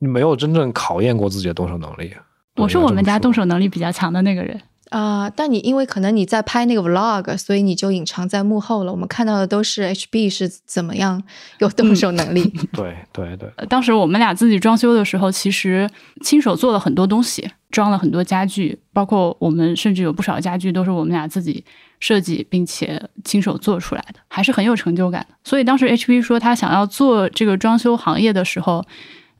[0.00, 2.12] 你没有真正考验过自己的动手能力。
[2.56, 4.60] 我是我们家动手能力比较强的那个人
[4.92, 5.28] 啊。
[5.34, 8.92] 但你因为可能你在拍那个 vlog，所以你就隐藏在幕后了。
[8.92, 11.22] 我们看到的都是 HB 是怎么样
[11.58, 12.42] 有动手能力。
[12.72, 13.50] 对对对。
[13.68, 15.88] 当时我们俩自己装修的时候，其实
[16.22, 21.64] 亲手做了很多东西，装了很多家具，包括我们甚至有不少家具都是我们俩自己。
[22.00, 25.36] 设计并且亲手做出来的，还是很有成就感的。
[25.44, 28.84] 所以当时 HB 说他想要做这个装修行业的时候，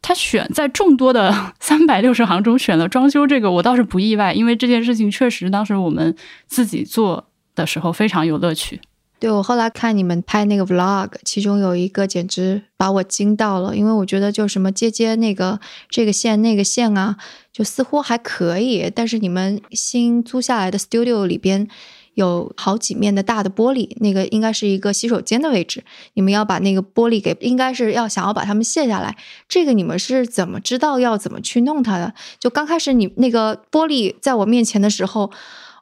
[0.02, 6.14] 他选在众多的 三百六十行中选了装修这个，我倒是不意外，因为这件事情确实当时我们
[6.46, 8.80] 自己做的时候非常有乐趣。
[9.20, 17.16] 对我后来看你们拍那个 Vlog，其中有一个简直把我惊到了，因为我觉得就什么接接那个这个线那个线啊，
[17.52, 21.68] 就似乎还可以，但是你们新租下来的 Studio 里边。
[22.14, 25.82] 有好几面的大的玻璃，那个应该是一个洗手间的位置。
[26.14, 29.16] 你们要把那个玻璃给，应该是要想要把它们卸下来。
[29.48, 32.12] 这个你们是怎么知道要怎么去弄它的？
[32.38, 35.30] 就刚开始你那个玻璃在我面前的时候，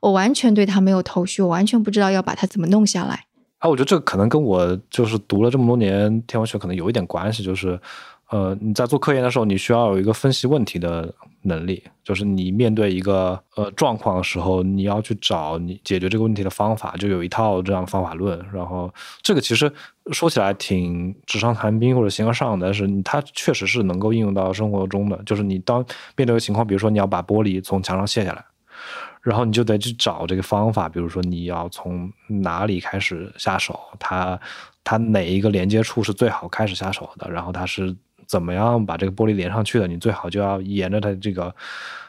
[0.01, 3.25] 我完全对它没有头绪，我完全不知道要把它怎么弄下来。
[3.59, 7.81] 啊，我觉得这个可能跟我就是读了这么多年天文学可能有一点关系，就是。
[8.33, 18.39] 呃，你在做科研的时候，你需要有一个分析问题的能力，就是你面对一个呃状况的时候，你要去找你解决这个问题的方法，就有一套这样的方法论。
[18.53, 19.73] 然后这个其实
[20.13, 25.19] 说起来挺纸上谈兵或者形而上的，但是它确实是能够应用到生活中的。
[25.25, 25.79] 就是你当
[26.15, 28.45] 面对的情况，比如说你要把玻璃从墙上卸下来，
[29.23, 34.39] 然后你就得去找这个方法，比如说你要从哪里开始下手，它
[34.85, 37.97] 它哪一个连接处是最好开始下手的，然后它是。
[38.31, 39.89] 怎么样把这个玻璃连上去的？
[39.89, 41.53] 你最好就要沿着它这个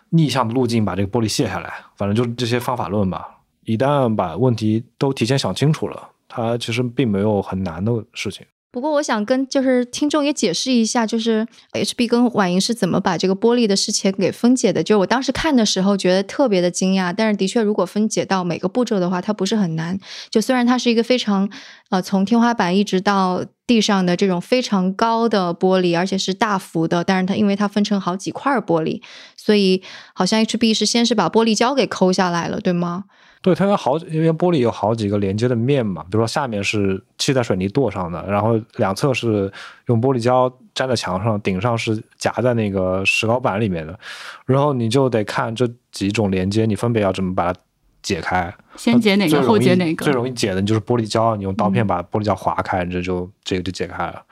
[0.10, 1.74] 逆向的路径把这个玻璃卸下来。
[1.96, 3.40] 反正就是这些方法论吧。
[3.66, 8.46] 一旦把问题都提前想清楚了，它其实并没有很难的事情。
[8.72, 14.82] 不过，我想跟就是听众也解释一下，就是 HB 跟婉莹是怎么把这个玻璃的事情给分解的。
[14.82, 20.00] 就是我当时看的时候觉得特别的惊讶，但是的确，如果分解到每个步骤的话，它不是很难。
[20.30, 21.50] 就虽然它是一个非常
[21.90, 29.02] 呃从天花板一直到地上的这种非常高的玻璃，而且是大幅的，但是它因为它分成好几块玻璃，
[29.38, 29.82] 所以
[30.14, 33.06] 好像 HB 是先是把玻璃胶给抠下来了，对吗？
[33.42, 39.50] 对，它有好，因为玻璃有好几个连接的面嘛，比如说下面是砌在水泥垛上的，然后两侧是
[39.86, 43.98] 用玻璃胶粘在墙上，顶上是夹在那个石膏板里面的，
[44.46, 47.60] 然后你就得看这几种连接，你分别要怎么把它
[48.02, 48.54] 解开。
[48.78, 50.06] 先解哪个后解哪个？
[50.06, 54.24] 最容易解的，就是玻璃胶，你用刀片把玻璃胶划开，这就这个就解开了。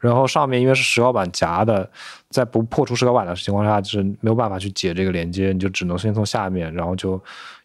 [0.00, 1.90] 然后上面因为是石膏板夹的，
[2.30, 7.12] 在不破除石膏板的情况下，就是没有办法去解这个连接，你就只能先从下面，然后就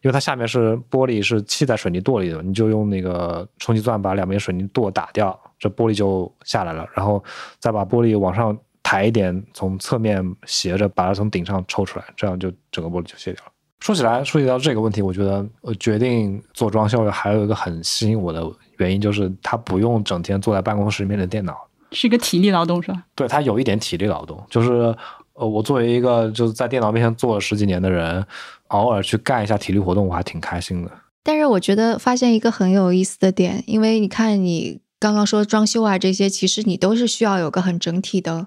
[0.02, 7.22] 因为它下面是玻璃是砌在水泥垛里的，你就用那个冲击钻把两边水泥垛打掉，这玻璃就下来了，然后
[7.60, 13.52] 再把玻璃往上抬一点，从侧面斜着把它从顶上抽出来，这样就整个玻璃就卸掉了。
[13.80, 18.42] 说起来，说起到这个问题，我觉得我决定做装修还有一个很吸引我的
[18.78, 21.54] 原因，就是它不用整天坐在办公室里面的电脑，
[21.92, 23.04] 是一个体力劳动是吧？
[23.14, 24.96] 对，它有一点体力劳动，就是
[25.34, 28.24] 呃，我作为一个就是在电脑面前坐了十几年的人，
[28.68, 30.90] 偶尔去干一下体力活动，我还挺开心的。
[31.22, 38.46] 但是我觉得发现一个很有意思的点，因为你看你刚刚说装修啊这些，其实你都是需要有个很整体的。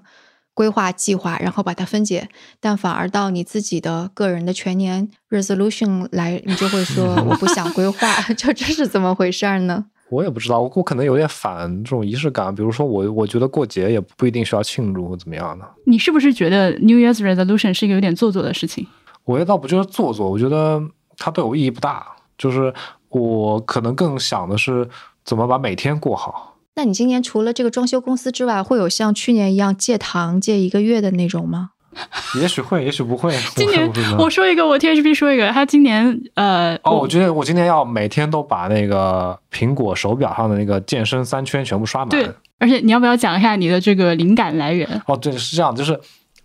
[0.58, 9.86] 规划计划，然后把它分解，但反而到你自己的个人的全年 resolution 来，你就会说 我不想规划， 就这是怎么回事呢？
[10.10, 15.64] 我也不知道，我我可能有点反这种仪式感，比如说我我觉得过节也不一定需要庆祝或怎么样的。
[15.84, 18.84] 你是不是觉得 New Year's resolution 是一个有点做作的事情？
[19.22, 20.82] 我也倒不觉得做作，我觉得
[21.16, 22.04] 它对我意义不大，
[22.36, 22.74] 就是
[23.10, 24.88] 我可能更想的是
[25.24, 26.56] 怎么把每天过好。
[26.78, 31.70] 那你今年除了这个装修公司之外，会有像去年一样借糖借一个月的那种吗？
[32.40, 33.36] 也许会，也许不会。
[33.56, 42.10] 今年我说一个，我 T H P 说一个，他今年呃，哦，我觉得我今年要每天都把那个苹果手表上的那个健身三圈全部刷满。
[42.10, 44.88] 对，而且你要不要讲一下你的这个灵感来源？
[45.08, 45.98] 哦，对，是这样，就是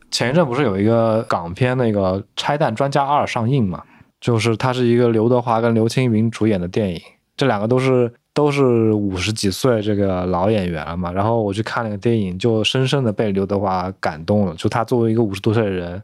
[0.10, 3.84] 前一阵不是有一个港片那个《拆弹专家二》上映嘛？
[4.20, 7.00] 就是它是一个刘德华跟刘青云主演的电影，
[7.38, 8.12] 这两个都是。
[8.34, 14.56] 都是五十几岁这个老演员了嘛，然后我去看那个电影，就深深的被刘德华感动了。
[14.56, 16.02] 就他作为一个五十多岁的人，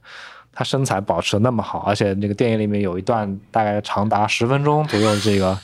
[0.53, 5.57] 他身材保持的那么好，而且那个电影里面有一段大概长达十分钟左右，这个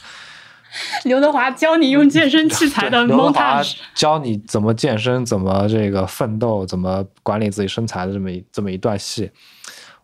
[1.06, 3.62] 刘德华教你用健身器材的， 刘德华
[3.94, 9.30] 教你怎么健身，怎么这个奋斗，怎么管理自己身材的这么一这么一段戏。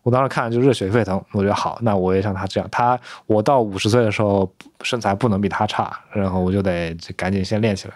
[0.02, 7.94] 我当时看就热血沸腾，我觉得好，那我也像他这样，他我到五十岁的时候身材不能比他差，然后我就得赶紧先练起来。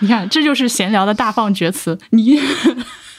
[0.00, 1.98] 你看，这就是闲聊的大放厥词。
[2.10, 2.38] 你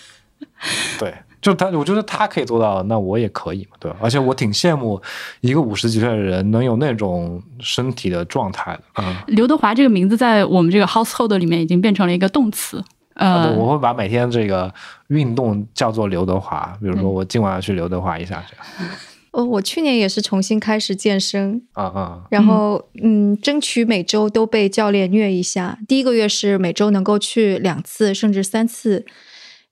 [0.99, 3.97] 对，就他，我觉得他可以做到，那我也可以嘛，对吧？
[3.99, 5.01] 而且我挺羡慕
[5.41, 8.83] 一个五十几岁的人能有那种身体的状态的。
[9.01, 12.83] 嗯，刘德华这个名字在我们这个 household 里面已经变成了一个动词。
[13.17, 14.73] 呃，我会把每天这个
[15.09, 18.89] 运动叫做刘德华，比如说我今晚要去刘德华一下，这样。
[19.31, 25.77] 哦，我去年也是重新开始健身，啊啊，然后嗯，争取每周都被教练虐一下。
[25.87, 29.05] 第一个月是每周能够去两次甚至三次，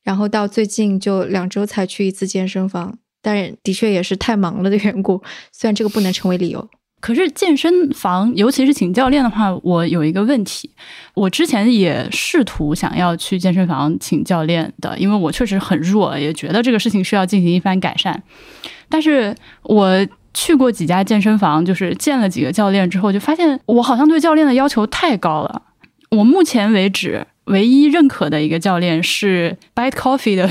[0.03, 5.23] 然后到最近就两周才去一次健身房，但是的确也是太忙了的缘故。
[5.51, 6.69] 虽然这个不能成为理由。
[7.01, 10.71] 可是健身房，尤其是请教练的话，我有一个问题。
[11.13, 18.23] 我之前也试图想要去健身房请教练的，因为我确实很弱，也觉得这个事情需要进行一番改善。
[18.89, 25.61] 但是我去过几家健身房，就是见了几个教练之后，就发现我好像对教练的要求太高了。
[26.09, 30.49] 我目前为止唯一认可的一个教练是 Bite Coffee 的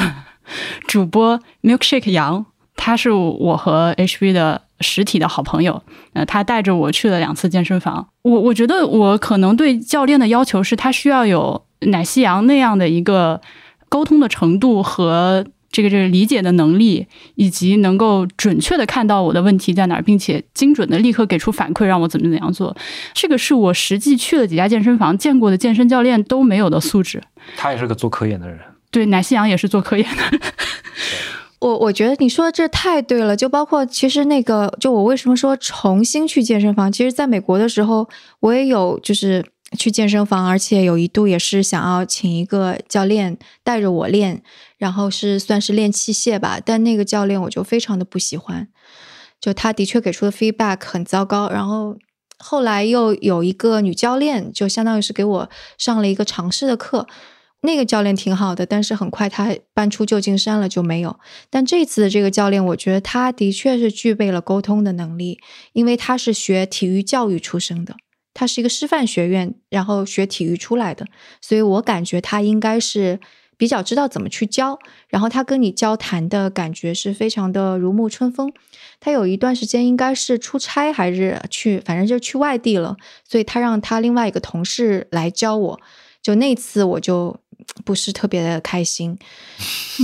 [0.87, 2.47] 主播 Milkshake 杨，
[2.85, 4.61] 他是我和 HB 的。
[4.81, 8.07] 实体的好朋友，呃，他带着我去了两次健身房。
[8.23, 13.41] 我我觉得我可能对教练的要求是他需要有奶昔羊那样的一个
[13.89, 22.77] 沟通的程度和这个这个理解的能力，以及能够准确的看到我的问题在哪儿，并且精准的立刻给出反馈，让我怎么怎么样做。
[23.15, 27.23] 这个是我实际去了几家健身房见过的健身教练都没有的素质。
[27.57, 28.59] 他也是个做科研的人，
[28.91, 30.39] 对，奶昔羊也是做科研的。
[31.65, 36.93] 我我觉得你说的这太对了，就包括其实那个，就我为什么说重新去健身房？
[36.93, 38.07] 其实在美国的时候，
[38.41, 39.43] 我也有就是
[39.79, 44.43] 去健身房，而且有一度也是想要请一个教练带着我练，
[44.77, 46.61] 然后是算是练器械吧。
[46.63, 48.69] 但那个教练我就非常的不喜欢，
[49.41, 51.49] 就他的确给出的 feedback 很糟糕。
[51.49, 51.97] 然后
[52.37, 55.49] 后来又有一个女教练，就相当于是给我
[55.79, 57.07] 上了一个尝试的课。
[57.65, 61.19] 那个教练挺好的，但是很快他搬出旧金山了就没有。
[61.49, 65.41] 但这次的这个教练，我觉得他的确是具备了沟通的能力，
[65.73, 67.97] 因为他是学体育教育出身的，
[68.35, 71.07] 他是一个师范学院，然后学体育出来的，
[71.41, 73.19] 所以我感觉他应该是
[73.57, 74.79] 比较知道怎么去教。
[75.09, 78.53] 然后他跟你交谈的感觉是非常的如沐春风。
[79.01, 85.81] 他有一段时间应该是出差还是去，反正就去外地了，所以他让他另外一个同事来教我。
[86.21, 87.41] 就那次我就。
[87.85, 89.19] 不是特别的开心。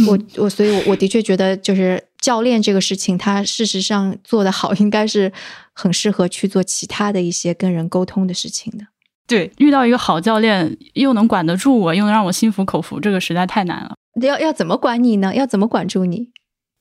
[0.09, 5.33] 我我所以，我我的确觉得，就是教练这个事情，他事实上做得好，应该是
[5.73, 8.85] 很适合去做其他的一些跟人沟通的事情的。
[9.27, 13.94] 对，遇到一个好教练，又能管得住我，又能让我心服口服，这个实在太难了。
[14.20, 15.35] 要要怎么管你呢？
[15.35, 16.31] 要怎么管住你？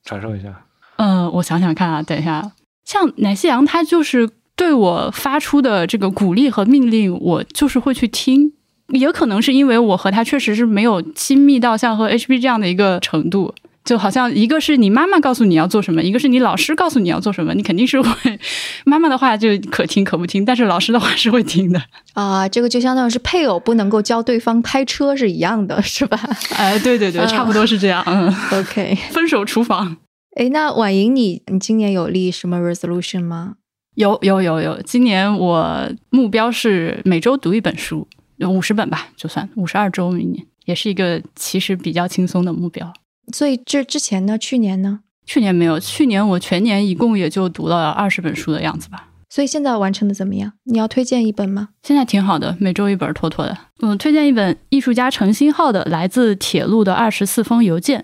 [0.04, 0.65] 传授一下。
[0.98, 2.52] 嗯，我想想看啊，等一下，
[2.84, 8.54] 像奶昔羊，他就是对我发出的这个鼓励和命令，我就是会去听。
[8.91, 13.54] 也可能是因为我和他确实是没有亲密到像和 HB 这样的一个程度，
[13.86, 18.39] 就好像一个是你妈妈告诉你要做什么，一个是你老师告诉你要做什么，你肯定是会
[18.86, 21.82] 妈妈的话就可听可不听，但是老师的话是会听的
[22.13, 22.47] 啊。
[22.47, 26.19] 这个就相当于是配偶不能够教对方开车是一样的，是吧？
[26.56, 28.04] 哎， 对对对，差不多是这样。
[28.06, 29.97] 嗯，OK，分手厨房。
[30.36, 33.56] 哎，那婉莹，你你今年有立什么 resolution 吗？
[33.95, 38.08] 有有有有，今年我目标是每周读一本书。
[38.47, 42.93] 五十本吧，就算五十二周，明年也是一个其实比较轻松的目标。
[43.34, 44.99] 所以这之前呢，去年呢？
[45.25, 49.08] 去年没有，去年我全年一共也就读了二十本书的样子吧。
[49.30, 50.54] 所以现在完成的怎么样？
[50.63, 51.69] 你要推荐一本吗？
[51.84, 53.56] 现在挺好的，每周一本，妥妥的。
[53.82, 57.99] 嗯，推荐一本艺术家程新浩的《来自铁路的二十四封邮件》，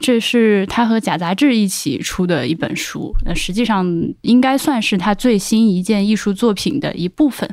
[0.00, 3.14] 这是他和假杂志一起出的一本书。
[3.24, 3.86] 那实际上
[4.22, 7.48] 应该算是他最新一件艺术作品的一部分。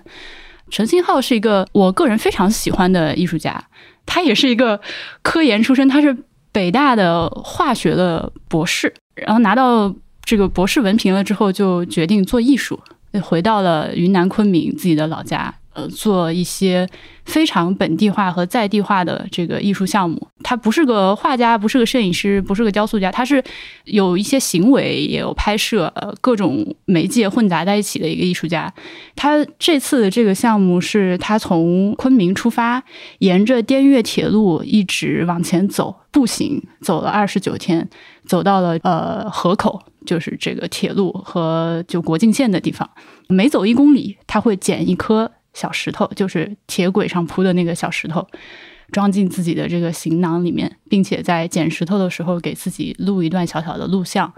[0.74, 3.64] 陈星浩是一个我个人非常喜欢的艺术家，
[4.08, 4.82] 他也是一个
[5.22, 6.18] 科研出身，他是
[6.52, 9.94] 北大的化学的博士，然后拿到
[10.26, 12.80] 这个博士文凭了之后，就决定做艺术，
[13.22, 15.54] 回到了云南昆明自己的老家。
[15.74, 16.88] 呃，做一些
[17.26, 20.28] 非常本地化和在地化的这个艺术项目。
[20.44, 23.44] 他不是个画家，不是个摄影师，不是个雕塑家，他是
[23.86, 28.72] 有一些行为，也有拍摄，呃，各种媒介混杂在一起的一个艺术家。
[29.16, 32.84] 他这次的这个项目是他从昆明出发，
[33.20, 37.90] 沿着滇越铁路一直往前走，步行走了二十九天，
[38.26, 42.90] 走到了呃河口，就是这个铁路和就国境线的地方。
[43.30, 45.32] 每走一公里，他会捡一颗。
[45.54, 48.28] 小石头就是铁轨上铺的那个小石头，
[48.92, 54.34] 装进自己的这个行囊里面，并且在捡石头的时候给自己录一段小小的录像。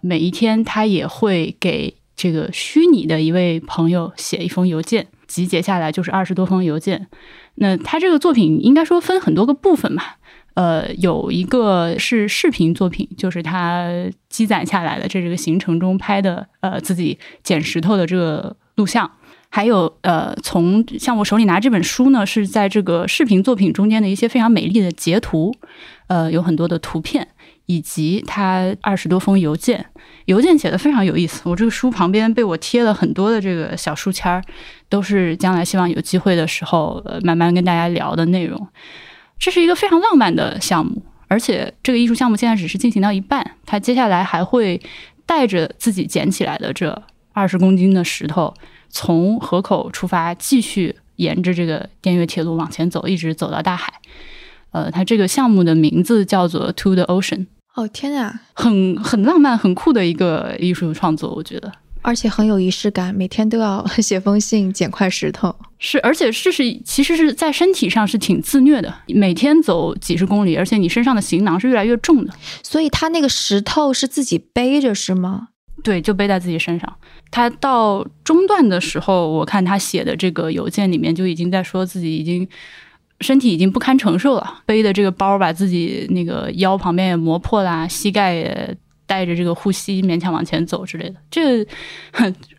[0.00, 7.06] 每一天，他也会给这个虚拟的一位朋友写一封邮件，集结下来就是二十多封邮件。
[7.56, 10.16] 那他这个作品应该说分很多个部分吧，
[10.54, 13.88] 呃，有一个是视频作品，就是他
[14.28, 19.10] 积攒下来的这这个行程中拍的，呃，自己捡石头的这个录像。
[19.54, 25.54] 还有呃，从像我手里拿这本书呢，是在这个视频作品中间的一些非常美丽的截图，
[26.06, 27.28] 呃，有很多的图片，
[27.66, 29.84] 以及他二十多封邮件，
[30.24, 31.42] 邮件写的非常有意思。
[31.44, 34.42] 我这个书旁边被我贴了很多的这个小书签儿，
[34.88, 38.66] 都是将来希望有机会的时候，呃，慢慢跟大家聊的内容。
[39.38, 44.80] 这是一个非常浪漫的项目，而且这个艺术项目现在只是进行到一半，他接下来还会
[45.26, 47.02] 带着自己捡起来的这
[47.34, 48.54] 二十公斤的石头。
[48.92, 53.92] 从河口出发，继续沿着这个滇越铁路往前走，一直走到大海。
[54.70, 57.46] 呃，它这个项目的名字叫做 To the Ocean。
[57.74, 65.54] 哦天啊，很很浪漫、很酷的一个艺术创作，我觉得，而且很有仪式感，每天都要写封信、捡块石头。
[65.78, 72.32] 是，而且这是其实是在身体上是挺自虐的，每天走几十公里，而且你身上的行囊是越来越重的。
[72.62, 75.48] 所以他那个石头是自己背着是吗？
[75.82, 76.96] 对，就背在自己身上。
[77.30, 82.46] 他到中段的时候，我看他写的这个邮件里面就已经在说自己已经
[83.20, 91.16] 身体已经不堪承受了，背的这个包把自己那个腰旁边也磨破啦，膝盖也带着这个护膝勉强往前走之类的。
[91.30, 91.66] 这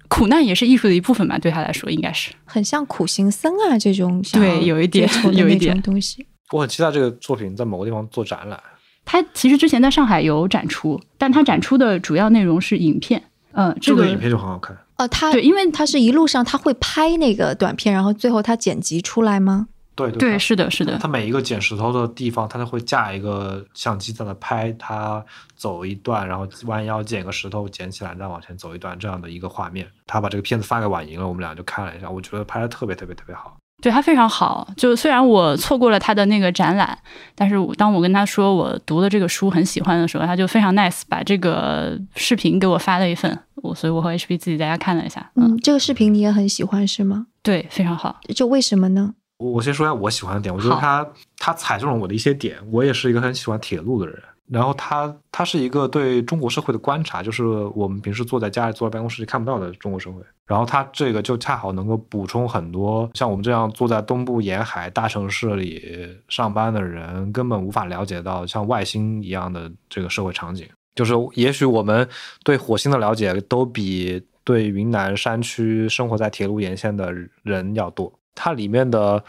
[0.07, 1.37] 苦难也是艺术的一部分吧？
[1.37, 4.21] 对他来说，应该是很像苦行僧啊这种。
[4.33, 6.25] 对，有一点，有一点东西。
[6.51, 8.59] 我很期待这个作品在某个地方做展览。
[9.05, 13.21] 他其实之前在上海有展出，但他展出的主要内容是影片。
[13.51, 14.75] 嗯，这个影片就很好看。
[14.97, 19.67] 哦，他对，因为他是一路上他会拍那个短片，然后最后他剪辑出来吗？
[19.95, 20.97] 对对，是的，是的。
[20.97, 25.23] 他每一个捡石头的地方，他都会架一个相机在那拍他
[25.55, 29.87] 走一段，然后弯腰捡个石头捡起来，再往前走一段这样的一个画面。
[30.07, 33.55] 他把这个片子发给婉莹了，我们俩就看了一下，我觉得拍的特别特别特别好。
[33.83, 36.97] 对他非常好，就虽然我错过了他的那个展览，
[37.35, 45.29] 但是当我跟他说我读了这个书很喜欢的时候，他就非常 nice，把这个视频给我发了一份，我所以我和 HB 自己在家看了一下。
[45.35, 47.27] 嗯，这个视频你也很喜欢是吗？
[47.41, 48.21] 对，非常好。
[48.33, 49.13] 就为什么呢？
[49.39, 51.05] 我我先说一下我喜欢的点，我觉得他
[51.37, 52.55] 他踩中了我的一些点。
[52.71, 54.17] 我也是一个很喜欢铁路的人，
[54.49, 57.43] 然后它它是一个对中国社会的观察，就是
[57.75, 60.21] 我们平时坐在家里、坐在办公室里看不到的中国社会。
[60.45, 65.81] 然后它这个就恰好能够补充很多像我们这样坐在东部沿海大城市里
[66.27, 70.67] 上班的人根本无法了解到像外星一样的这个社会场景。
[70.95, 72.07] 就是也许我们
[72.43, 78.11] 对火星的了解都比对云南山区生活在铁路沿线的人要多。
[78.35, 79.23] 它里面的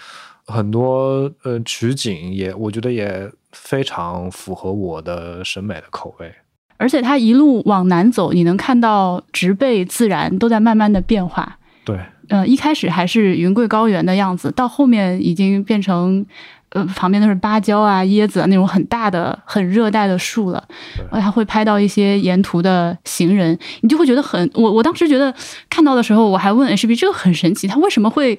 [0.47, 6.34] 很多呃取景也，我觉得也非常符合我的审美的口味。
[6.76, 11.57] 而且它一路往南走，你能看到植被、自然都在慢慢的变化。
[11.84, 11.98] 对，
[12.28, 16.26] 呃，一开始还是云贵高原的样子，到后面已经变成，
[16.70, 20.62] 呃，旁边都是芭蕉啊、椰子啊那种很大的、很热带的树了。
[20.96, 25.32] 对还会拍到一些沿途的行人，你就会觉得很，我我当时觉得
[25.70, 28.36] 看到的时候，我还问 HB 这个很神奇，他为什么会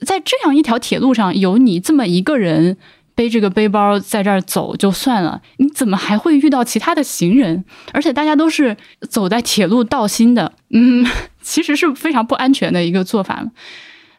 [0.00, 2.76] 在这样一条铁路上有你这么一个人？
[3.14, 7.64] 背这个背包在这儿走就算了，你怎么还会遇到其他的行人？
[7.92, 8.76] 而且大家都是
[9.08, 11.06] 走在铁路道心的，嗯，
[11.42, 13.44] 其实是非常不安全的一个做法。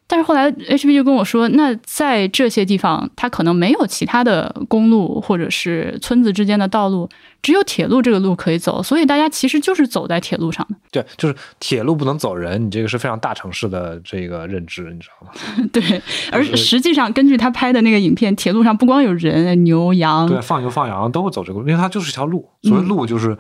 [0.06, 7.10] 但是后来 HB 就跟我说，那在这些地方，它可能没有其他的公路或者是村子之间的道路，
[7.42, 10.76] 只有铁路这个路可以走，所以大家其实就是走在铁路上的。
[10.92, 15.34] 对，就是铁路不能走人，你这个是非常大城市的这个认知，你知道吗？
[15.74, 16.02] 对，
[16.32, 23.36] 而实际上根据他拍的那个影片，铁路上不光有人、牛、羊，对，放牛放羊都会走这个路，因为它就是一条路，所谓路就是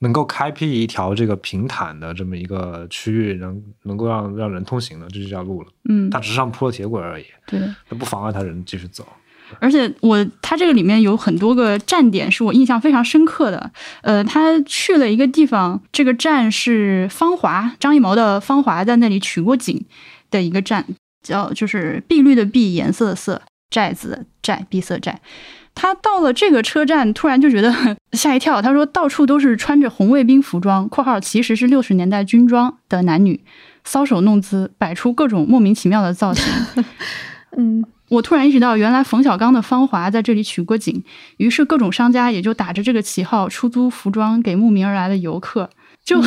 [0.00, 5.68] 能够开辟一条这个平坦的这么一个区域，能能够让让人通行的，这就叫路了。
[5.88, 7.60] 嗯，它只是上铺了铁轨而已，对。
[7.88, 9.06] 它不妨碍他人继续走。
[9.60, 13.70] 而且我它这个里面有很多个站点是我印象非常深刻的。
[14.02, 19.86] 呃，他去了一个地方，这个站是芳华张艺谋的《芳华》在那里取过景
[20.30, 20.84] 的一个站，
[21.22, 23.40] 叫就是碧绿的碧，颜色的色，
[23.70, 25.20] 寨子寨，碧色寨。
[25.74, 27.72] 他到了这个车站，突然就觉得
[28.12, 28.60] 吓一跳。
[28.60, 33.44] 他说，到处都是穿着红卫兵服装（括号其实是六十年代军装）的男女，
[33.86, 36.44] 搔首弄姿，摆出各种莫名其妙的造型。
[37.56, 41.04] 嗯，我突然意识到，原来冯小刚的《芳华》在这里取过景，
[41.36, 45.70] 于是各种商家也就打着这个旗号出租服装给慕名而来的游客。
[46.04, 46.20] 就、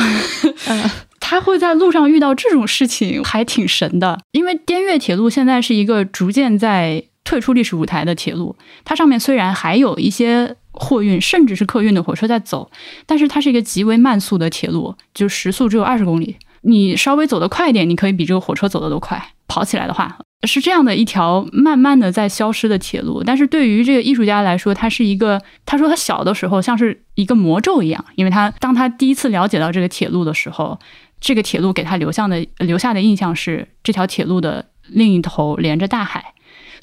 [1.20, 4.18] 他会在路上遇到这种事情，还挺神的。
[4.30, 12.70] 因为滇越铁路现在是一个逐渐在退出历史舞台的铁路，它上面虽然还有一些货运甚至是客运的火车在走，
[13.06, 16.36] 但是它是一个极为慢速的铁路，就时速只有二十公里。
[16.62, 19.20] 你稍微走得快一点，你可以比这个火车走得都快。
[19.48, 20.16] 跑起来的话，
[20.46, 23.22] 是这样的一条慢慢的在消失的铁路。
[23.22, 30.78] 但是对于这个艺术家来说，它是一个，他说他小的时候像是一个魔咒一样，因为他当他第一次了解到这个铁路的时候，
[31.20, 36.32] 这个铁路给他留下的留下的印象是这条铁路的另一头连着大海。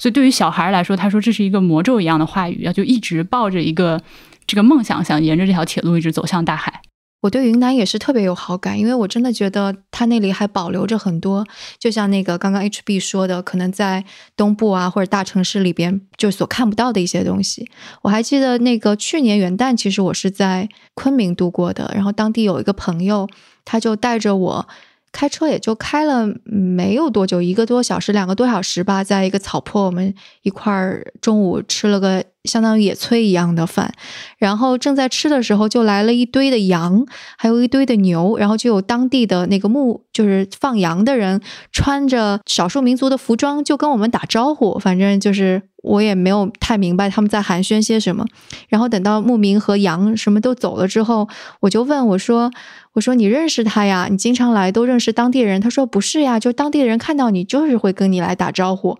[0.00, 4.00] 所以对于小孩来说，他说这是一个魔咒一样的话语啊，就一直抱着一个
[4.46, 6.80] 这个梦想，想沿着这条铁路一直走向大海。
[7.20, 11.46] 我对云南也是特别有好感，因为我真的觉得它那里还保留着很多，
[11.78, 14.02] 就像那个刚刚 HB 说的，可能在
[14.34, 17.68] 东部啊或者大城市里边就所看不到的一些东西。
[18.00, 23.28] 我还记得那个去年元旦，其实我是在昆明度过的，然后当地有一个朋友，
[23.66, 24.68] 他就带着我。
[25.12, 33.92] 开车也就开了没有多久，一个多小时、两个多小时吧，在一个草坡，我们一块儿中午吃了个相当于野炊一样的饭，
[34.38, 37.04] 然后正在吃的时候，就来了一堆的羊，
[37.36, 41.40] 还有一堆的牛，然后就有当地的那个牧，就是放羊的人，
[41.72, 48.24] 穿着少数民族的服装，就跟我们打招呼，反正就是我也没有太明白他们在寒暄些什么。
[48.68, 51.28] 然后等到牧民和羊什么都走了之后，
[51.60, 52.50] 我就问我说。
[52.94, 54.08] 我说你认识他呀？
[54.10, 55.60] 你经常来，都认识当地人。
[55.60, 58.98] 他说不是呀，就当地人看到你就是会跟你来打招呼。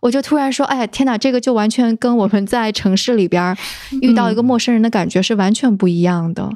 [0.00, 3.56] 我就突然说，哎，天哪，这个就完全跟我们在城市里边
[4.00, 6.50] 遇到一个陌生人的感觉是完全不一样的。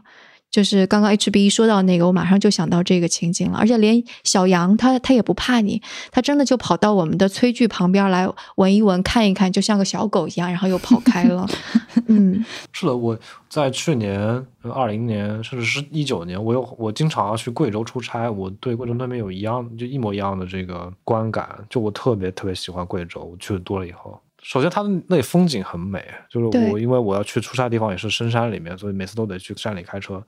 [0.51, 3.59] 就是刚刚 HB 一说到那个，我马上就想到这个情景了。
[3.59, 5.81] 而且连小羊，它它也不怕你，
[6.11, 11.47] 它真的就跑到我们的炊具旁边来闻一闻、看一看，就像个小狗一样，然后又跑开了。
[12.07, 24.21] 嗯，是的，我在去年二零年，甚至是一九年，我有我经常要去贵州出差，我对贵州那边有一样就一模一样的这个观感，就我特别特别喜欢贵州，我去的多了以后。
[24.43, 30.23] 首先，它的那里风景很美，就是我因为我要去出差的地方也是深山里面，所以每次都得去山里开车，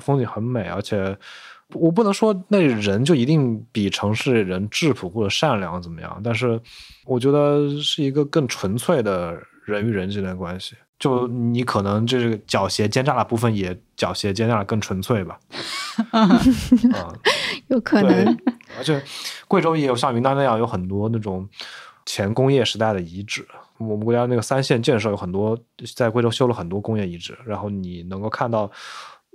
[0.00, 1.16] 风景很美，而且
[1.74, 6.58] 我不能说那人就一定比城市人质朴或者善良怎么样，但是
[7.04, 10.74] 我觉得是一个更纯粹的人与人之间的关系。
[10.98, 15.38] 就你可能这个狡黠奸诈的部分也狡黠奸诈的更纯粹吧，
[16.12, 16.40] 啊，
[17.68, 18.38] 有可能。
[18.78, 19.02] 而且
[19.46, 21.48] 贵州也有像云南那样有很多那种。
[22.10, 23.46] 前工业时代的遗址，
[23.78, 25.56] 我们国家那个三线建设有很多
[25.94, 28.68] 在贵州修了很多工业遗址，然后你能够看到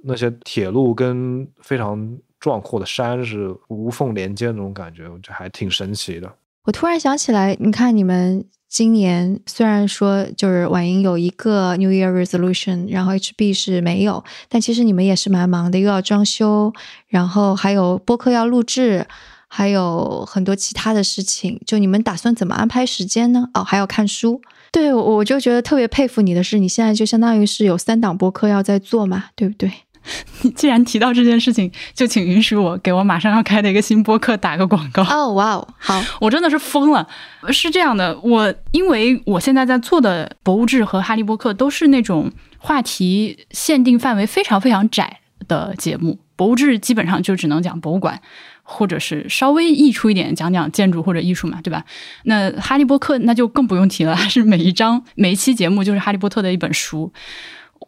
[0.04, 6.30] 那些铁路跟非常壮阔的山是无缝连接那种感觉，我觉得还挺神奇的。
[6.66, 16.74] 我突然想起来，你看你们今年虽然说就是晚英有一个 New Year Resolution，然后 HB 是没有，但其实你们也是蛮忙的，又要装修，
[17.08, 19.08] 然后还有播客要录制，
[19.48, 21.60] 还有很多其他的事情。
[21.66, 23.50] 就你们打算怎么安排时间呢？
[23.54, 24.42] 哦，还要看书。
[24.72, 29.72] 对，我就觉得特别佩服你的是，你现在就相当于是有三档播客要在做嘛，对不对？
[30.44, 35.02] 你既然提到这件事情，就请允许我给我马上要开的一个新播客打个广告。
[35.04, 37.08] 哦，哇哦，好，我真的是疯了。
[37.50, 48.22] 是这样的，我因为我现在在做的博物志和哈利波特都是那种话题限定范围非常非常窄的节目，博物志基本上就只能讲博物馆，
[48.68, 51.86] 或者是稍微溢出一点讲讲建筑或者艺术嘛，对吧？
[52.24, 57.14] 那哈利波特那就更不用提了，是每一章每一期节目就是哈利波特的一本书。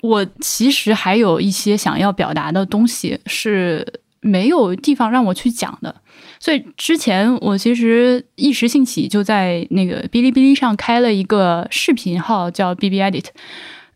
[0.04, 5.96] 我其实还有一些想要表达的东西是没有地方让我去讲的，
[6.40, 13.26] 所以之前我其实一时兴起就在那个哔哩哔哩上开了一个视频号，叫 B B Edit，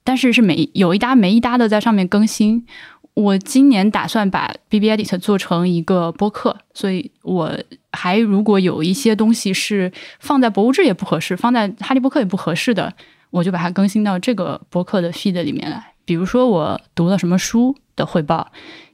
[0.04, 2.66] 但是是每有一搭没一搭的在上面更新。
[3.14, 7.58] 我今年打算把 B B Edit 做成一个播客，所以我
[7.92, 12.94] 还如果有一些东西是放在博物志也不合适，放在哈利波特也不合适的，
[13.30, 15.94] 我就把它更新到这个播客的 feed 里面来。
[16.06, 18.52] 比如说我读了什么书的汇报，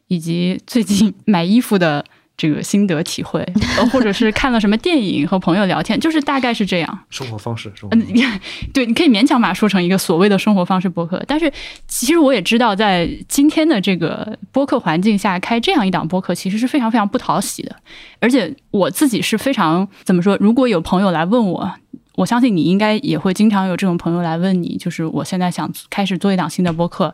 [0.07, 2.03] 以及最近 买衣服的
[2.38, 3.43] 这个心得体会，
[3.91, 6.99] 或者是看了什么电影和朋友聊天，就是大概是这样。
[7.09, 7.99] 生活方式，嗯，
[8.71, 11.21] 对，你可以勉强把它说成一个所谓的生活方式播客。
[11.27, 11.51] 但是
[11.88, 17.75] 其实我也知道，在今天的这个播客环境下开这样一档播客，其实是非常非常不讨喜的。
[18.19, 20.38] 而且我自己是非常怎么说？
[20.39, 21.73] 如果有朋友来问我。
[22.17, 27.13] 我相信你应该也会经常有这种朋友来问你，就是我现在想开始做一档新的播客，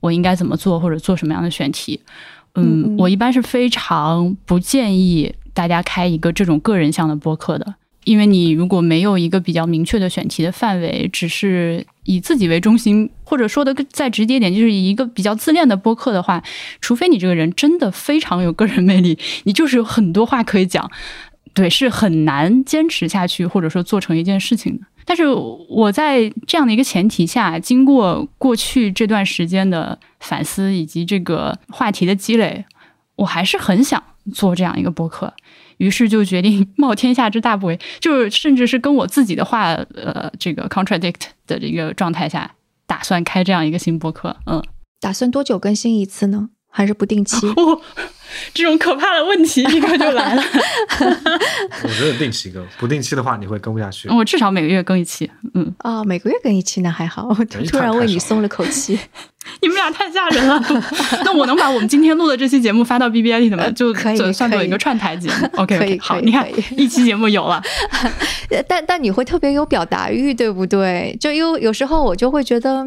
[0.00, 1.98] 我应该怎么做，或者做什么样的选题？
[2.54, 7.74] 嗯，我一般是非常不建议大家开一个这种个人向的播客的，
[8.04, 16.42] 因为你如果没有一个比较明确的选题的范围，只是以自己为中心，或者说的再直接一点，就是以一个比较自恋的播客的话，
[16.80, 20.90] 除非你这个人真的非常有个人魅力，你就是有很多话可以讲。
[21.54, 24.86] 对，是很难坚持下去，或者说做成一件事情的。
[25.04, 32.64] 但是我在这样的一个前提下，经过过去这段时间的反思以及这个话题的积累，
[33.16, 35.32] 我还是很想做这样一个播客。
[35.78, 42.54] 于是就决定 冒天下之大不韪，就是甚至是跟我自己的话，呃，这个 contradict 的这个状态下，
[42.86, 44.36] 打算开这样一个新播客。
[44.46, 44.62] 嗯，
[45.00, 46.50] 打算多久更新一次呢？
[46.70, 47.36] 还是不定期？
[48.54, 50.42] 这种可怕的问题立刻就来了。
[51.82, 54.08] 我觉得定期更，不定期的话你会更不下去。
[54.08, 55.30] 我至少每个月更一期。
[55.54, 57.28] 嗯，啊，每个月更一期那还好。
[57.28, 58.98] 我突然为你松了口气。
[59.60, 60.64] 你们俩太吓人了。
[61.24, 63.68] 那我能把我们今天录的这期节目发到 B B I 里的吗？
[63.70, 65.48] 就可以算作一个串台节目。
[65.60, 65.98] OK，可以。
[65.98, 67.60] 好，你看一期节目有了。
[68.68, 71.16] 但但你会特别有表达欲，对不对？
[71.20, 72.86] 就有有时候我就会觉得，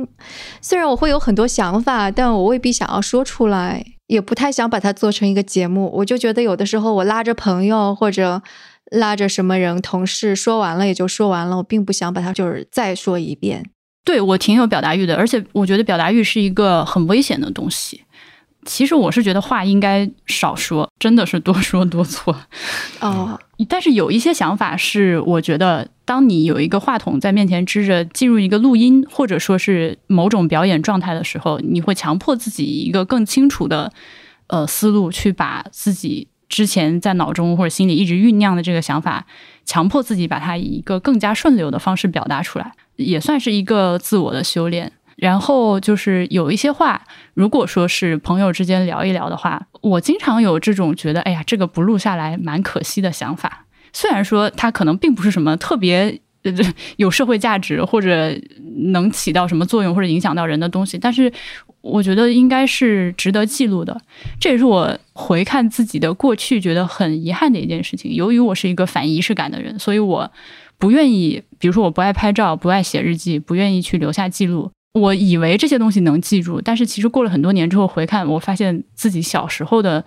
[0.61, 3.85] 虽然我会有很多想法，但我未必想要说出来。
[4.07, 8.41] 也不太想把它做成一个节目，我就觉得有的时候我拉着朋友或者
[8.91, 13.69] 拉着什么人同事说完了也就说完了，我并不想把它就是再说一遍。
[14.03, 18.01] 对我挺有表达欲的，而且我觉得表达欲是一个很危险的东西。
[18.63, 22.35] 其实我是觉得话应该少说，真的是多说多错。
[22.99, 33.93] 哦，但是有一些想法是，我觉得当你有一个话筒在面前支着，进入一个录音或者说是某种表演状态的时候，你会强迫自己一个更清楚的
[34.47, 39.25] 呃思路，去把自己之前在脑中或者心里一直酝酿的这个想法，
[39.63, 44.91] 强迫自己把它以一个更加顺流的方式表达出来，也算是一个自我的修炼。
[45.15, 47.01] 然后就是有一些话，
[47.33, 53.65] 如果说是朋友之间聊一聊的话，我经常有这种觉得，哎呀，这个不录下来蛮可惜的想法。
[53.93, 56.19] 虽然说它可能并不是什么特别
[56.97, 58.37] 有社会价值或者
[58.91, 61.31] 能起到什么作用或者影响到人的东西，但是
[61.81, 63.99] 我觉得应该是值得记录的。
[64.39, 68.13] 这也是我回看自己的过去觉得很遗憾的一件事情。
[68.13, 70.29] 由于我是一个反仪式感的人，所以我
[70.77, 74.71] 不愿意，比如说我不爱拍照，不爱写日记，不愿意去留下记录。
[74.95, 80.03] 我以为这些东西能记住，但是其实过了很多年之后回看，我发现自己小时候的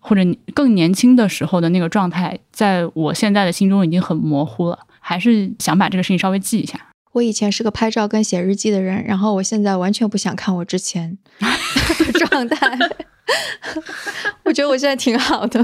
[0.00, 0.22] 或者
[0.52, 4.78] 更年轻的时候的那个状态，在我现在的心中已经很模糊了。
[5.04, 6.78] 还是想把这个事情稍微记一下。
[7.10, 12.78] 我以前是个拍照跟写日记的人，然后我现在完全不想看我之前的状态。
[14.44, 15.60] 我觉得我现在挺好的，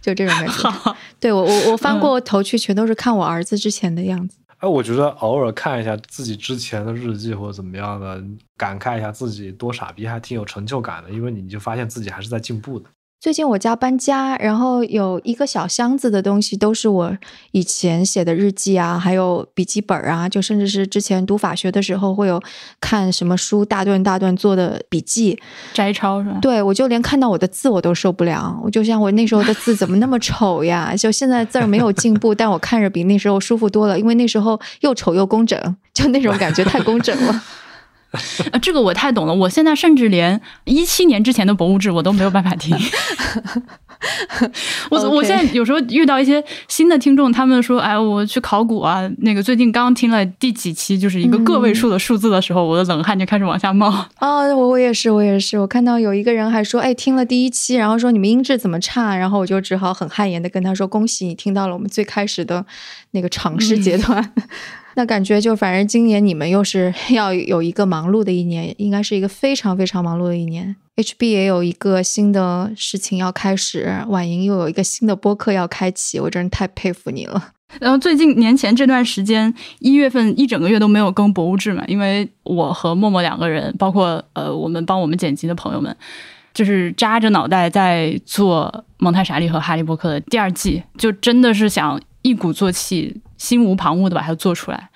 [0.00, 0.96] 就这种感觉。
[1.20, 4.38] 对我我我翻过头去，全都是看我儿子之前的样子。
[4.60, 8.22] 哎，我觉得偶尔看一下自己之前的日记或者怎么样的，
[8.58, 12.90] 感慨一下自己多傻逼，还挺有成就感的，因为你就发现自己还是在进步的。
[13.20, 17.14] 最近我家搬家，然后有一个小箱子的东西，都是我
[17.52, 22.42] 以前写的日记啊，还有笔记本啊，就甚至是之前读法学的时候会有
[22.80, 25.38] 看什么书大段大段做的笔记、
[25.74, 26.38] 摘抄是吧？
[26.40, 30.96] 对，我就连看到我的字我都受不了，我就像我那时候的字怎么那么丑呀？
[30.96, 37.42] 就现在字儿没有进步，但我看着比那时候舒服多了，因为那时候又丑又工整，就那种感觉太工整了。
[38.52, 39.34] 啊， 这个我太懂了。
[39.34, 42.76] 我现在甚至连一七年之前的博物志我都没有办法听。
[44.90, 53.90] 我我现在有时候遇到一些新的听众，他们说：“哎，我去考古啊，那个最近刚听了第几期，就是一个个位数的数字的时候，我的冷汗就开始往下冒。
[54.16, 55.58] ”啊，我我也是，我也是。
[55.58, 62.64] 我看到有一个人还说：“哎，听了第一期，然后说你们音质怎么差？”然后我就只好很汗颜的跟他说：“恭喜你听到了我们最开始的
[63.10, 64.32] 那个尝试阶段。”
[64.94, 70.76] 那感觉就反正今年你们又是 要有一个忙碌的一年，应该是一个非常非常忙碌的一年。
[70.96, 77.52] HB 也有一个新的事情要开始，婉莹又有一个新的播客要开启，我真是太佩服你了。
[77.80, 85.96] 然后最近年前这段时间，一月份一整个月都没有更博物志嘛，因为我和默默两个人，包括呃我们帮我们剪辑的朋友们，
[86.52, 93.20] 就是扎着脑袋在做《蒙太莎利》和《哈利波特》的第二季，就真的是想一鼓作气。
[93.40, 94.90] 心无旁骛的把它做出来。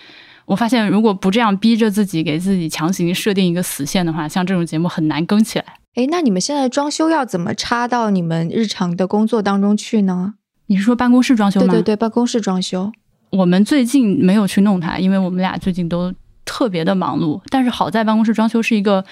[0.45, 5.65] 我发现，如果不这样逼着自己，给自己强行设定一个死线的话，像这种节目很难更起来。
[5.95, 10.35] 哎，那你们现在装修要怎么插到你们日常的工作当中去呢？
[10.67, 11.69] 你是说办公室装修吗？
[11.69, 12.93] 对对对，办公室装修。
[13.31, 16.13] 我们最近没有去弄它，因为我们俩最近都
[16.45, 17.41] 特别的忙碌。
[17.49, 19.03] 但是好在办公室装修是一个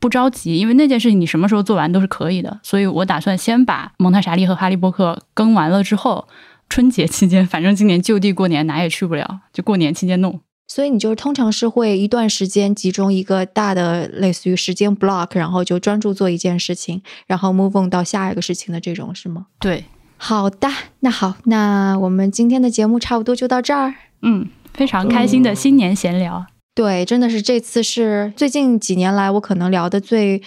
[0.00, 2.58] 不着急，因为那件事情你什么时候做完都是可以的。
[2.62, 6.26] 所以我打算先把蒙太莎利和哈利波特更完了之后。
[6.68, 10.40] 春节期间，反正今年就地过年，哪也去不了，就过年期间弄。
[10.70, 19.46] 所以你就是通常是会一段时间集中一个大的类似于时间 block，然后就专注做一件事情，然后 move on 到下一个事情的这种是吗？
[19.58, 19.86] 对，
[20.18, 20.68] 好的，
[21.00, 23.94] 那好，那我们今天的节目差不多就到这儿。
[24.20, 26.44] 嗯，非常开心的新年闲聊。
[26.74, 30.42] 对，真的是这次是最近几年来我可能聊的最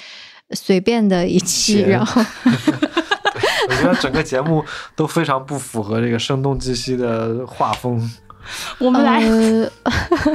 [0.51, 2.23] 随便的一期，然后。
[3.71, 4.63] 我觉得整个节目
[4.95, 8.11] 都非常不符合这个声东击西的画风。
[8.79, 9.21] 我们来，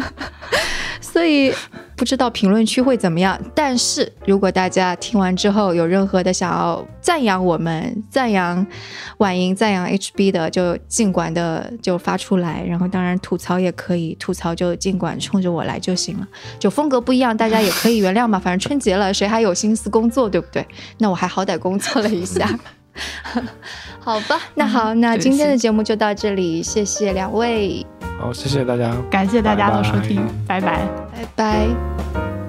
[1.02, 1.52] 所以
[1.96, 3.36] 不知道评论区会怎么样。
[3.52, 8.64] 但是如果大家听完之后有任何的想要赞扬我们、赞扬
[9.18, 12.62] 婉莹、赞扬 HB 的，就尽管的就发出来。
[12.64, 16.28] 然后当然吐槽也可以，吐槽就尽管冲着我来就行了。
[16.60, 18.38] 就风格不一样，大家也可以原谅嘛。
[18.38, 20.64] 反正春节了，谁还有心思工作，对不对？
[20.98, 22.48] 那我还好歹工作了一下。
[24.00, 27.84] 好吧，那好，那今天的节目就到这里，谢谢两位。
[28.18, 32.45] 好，谢谢大家，感谢大家的收听，拜拜，拜拜。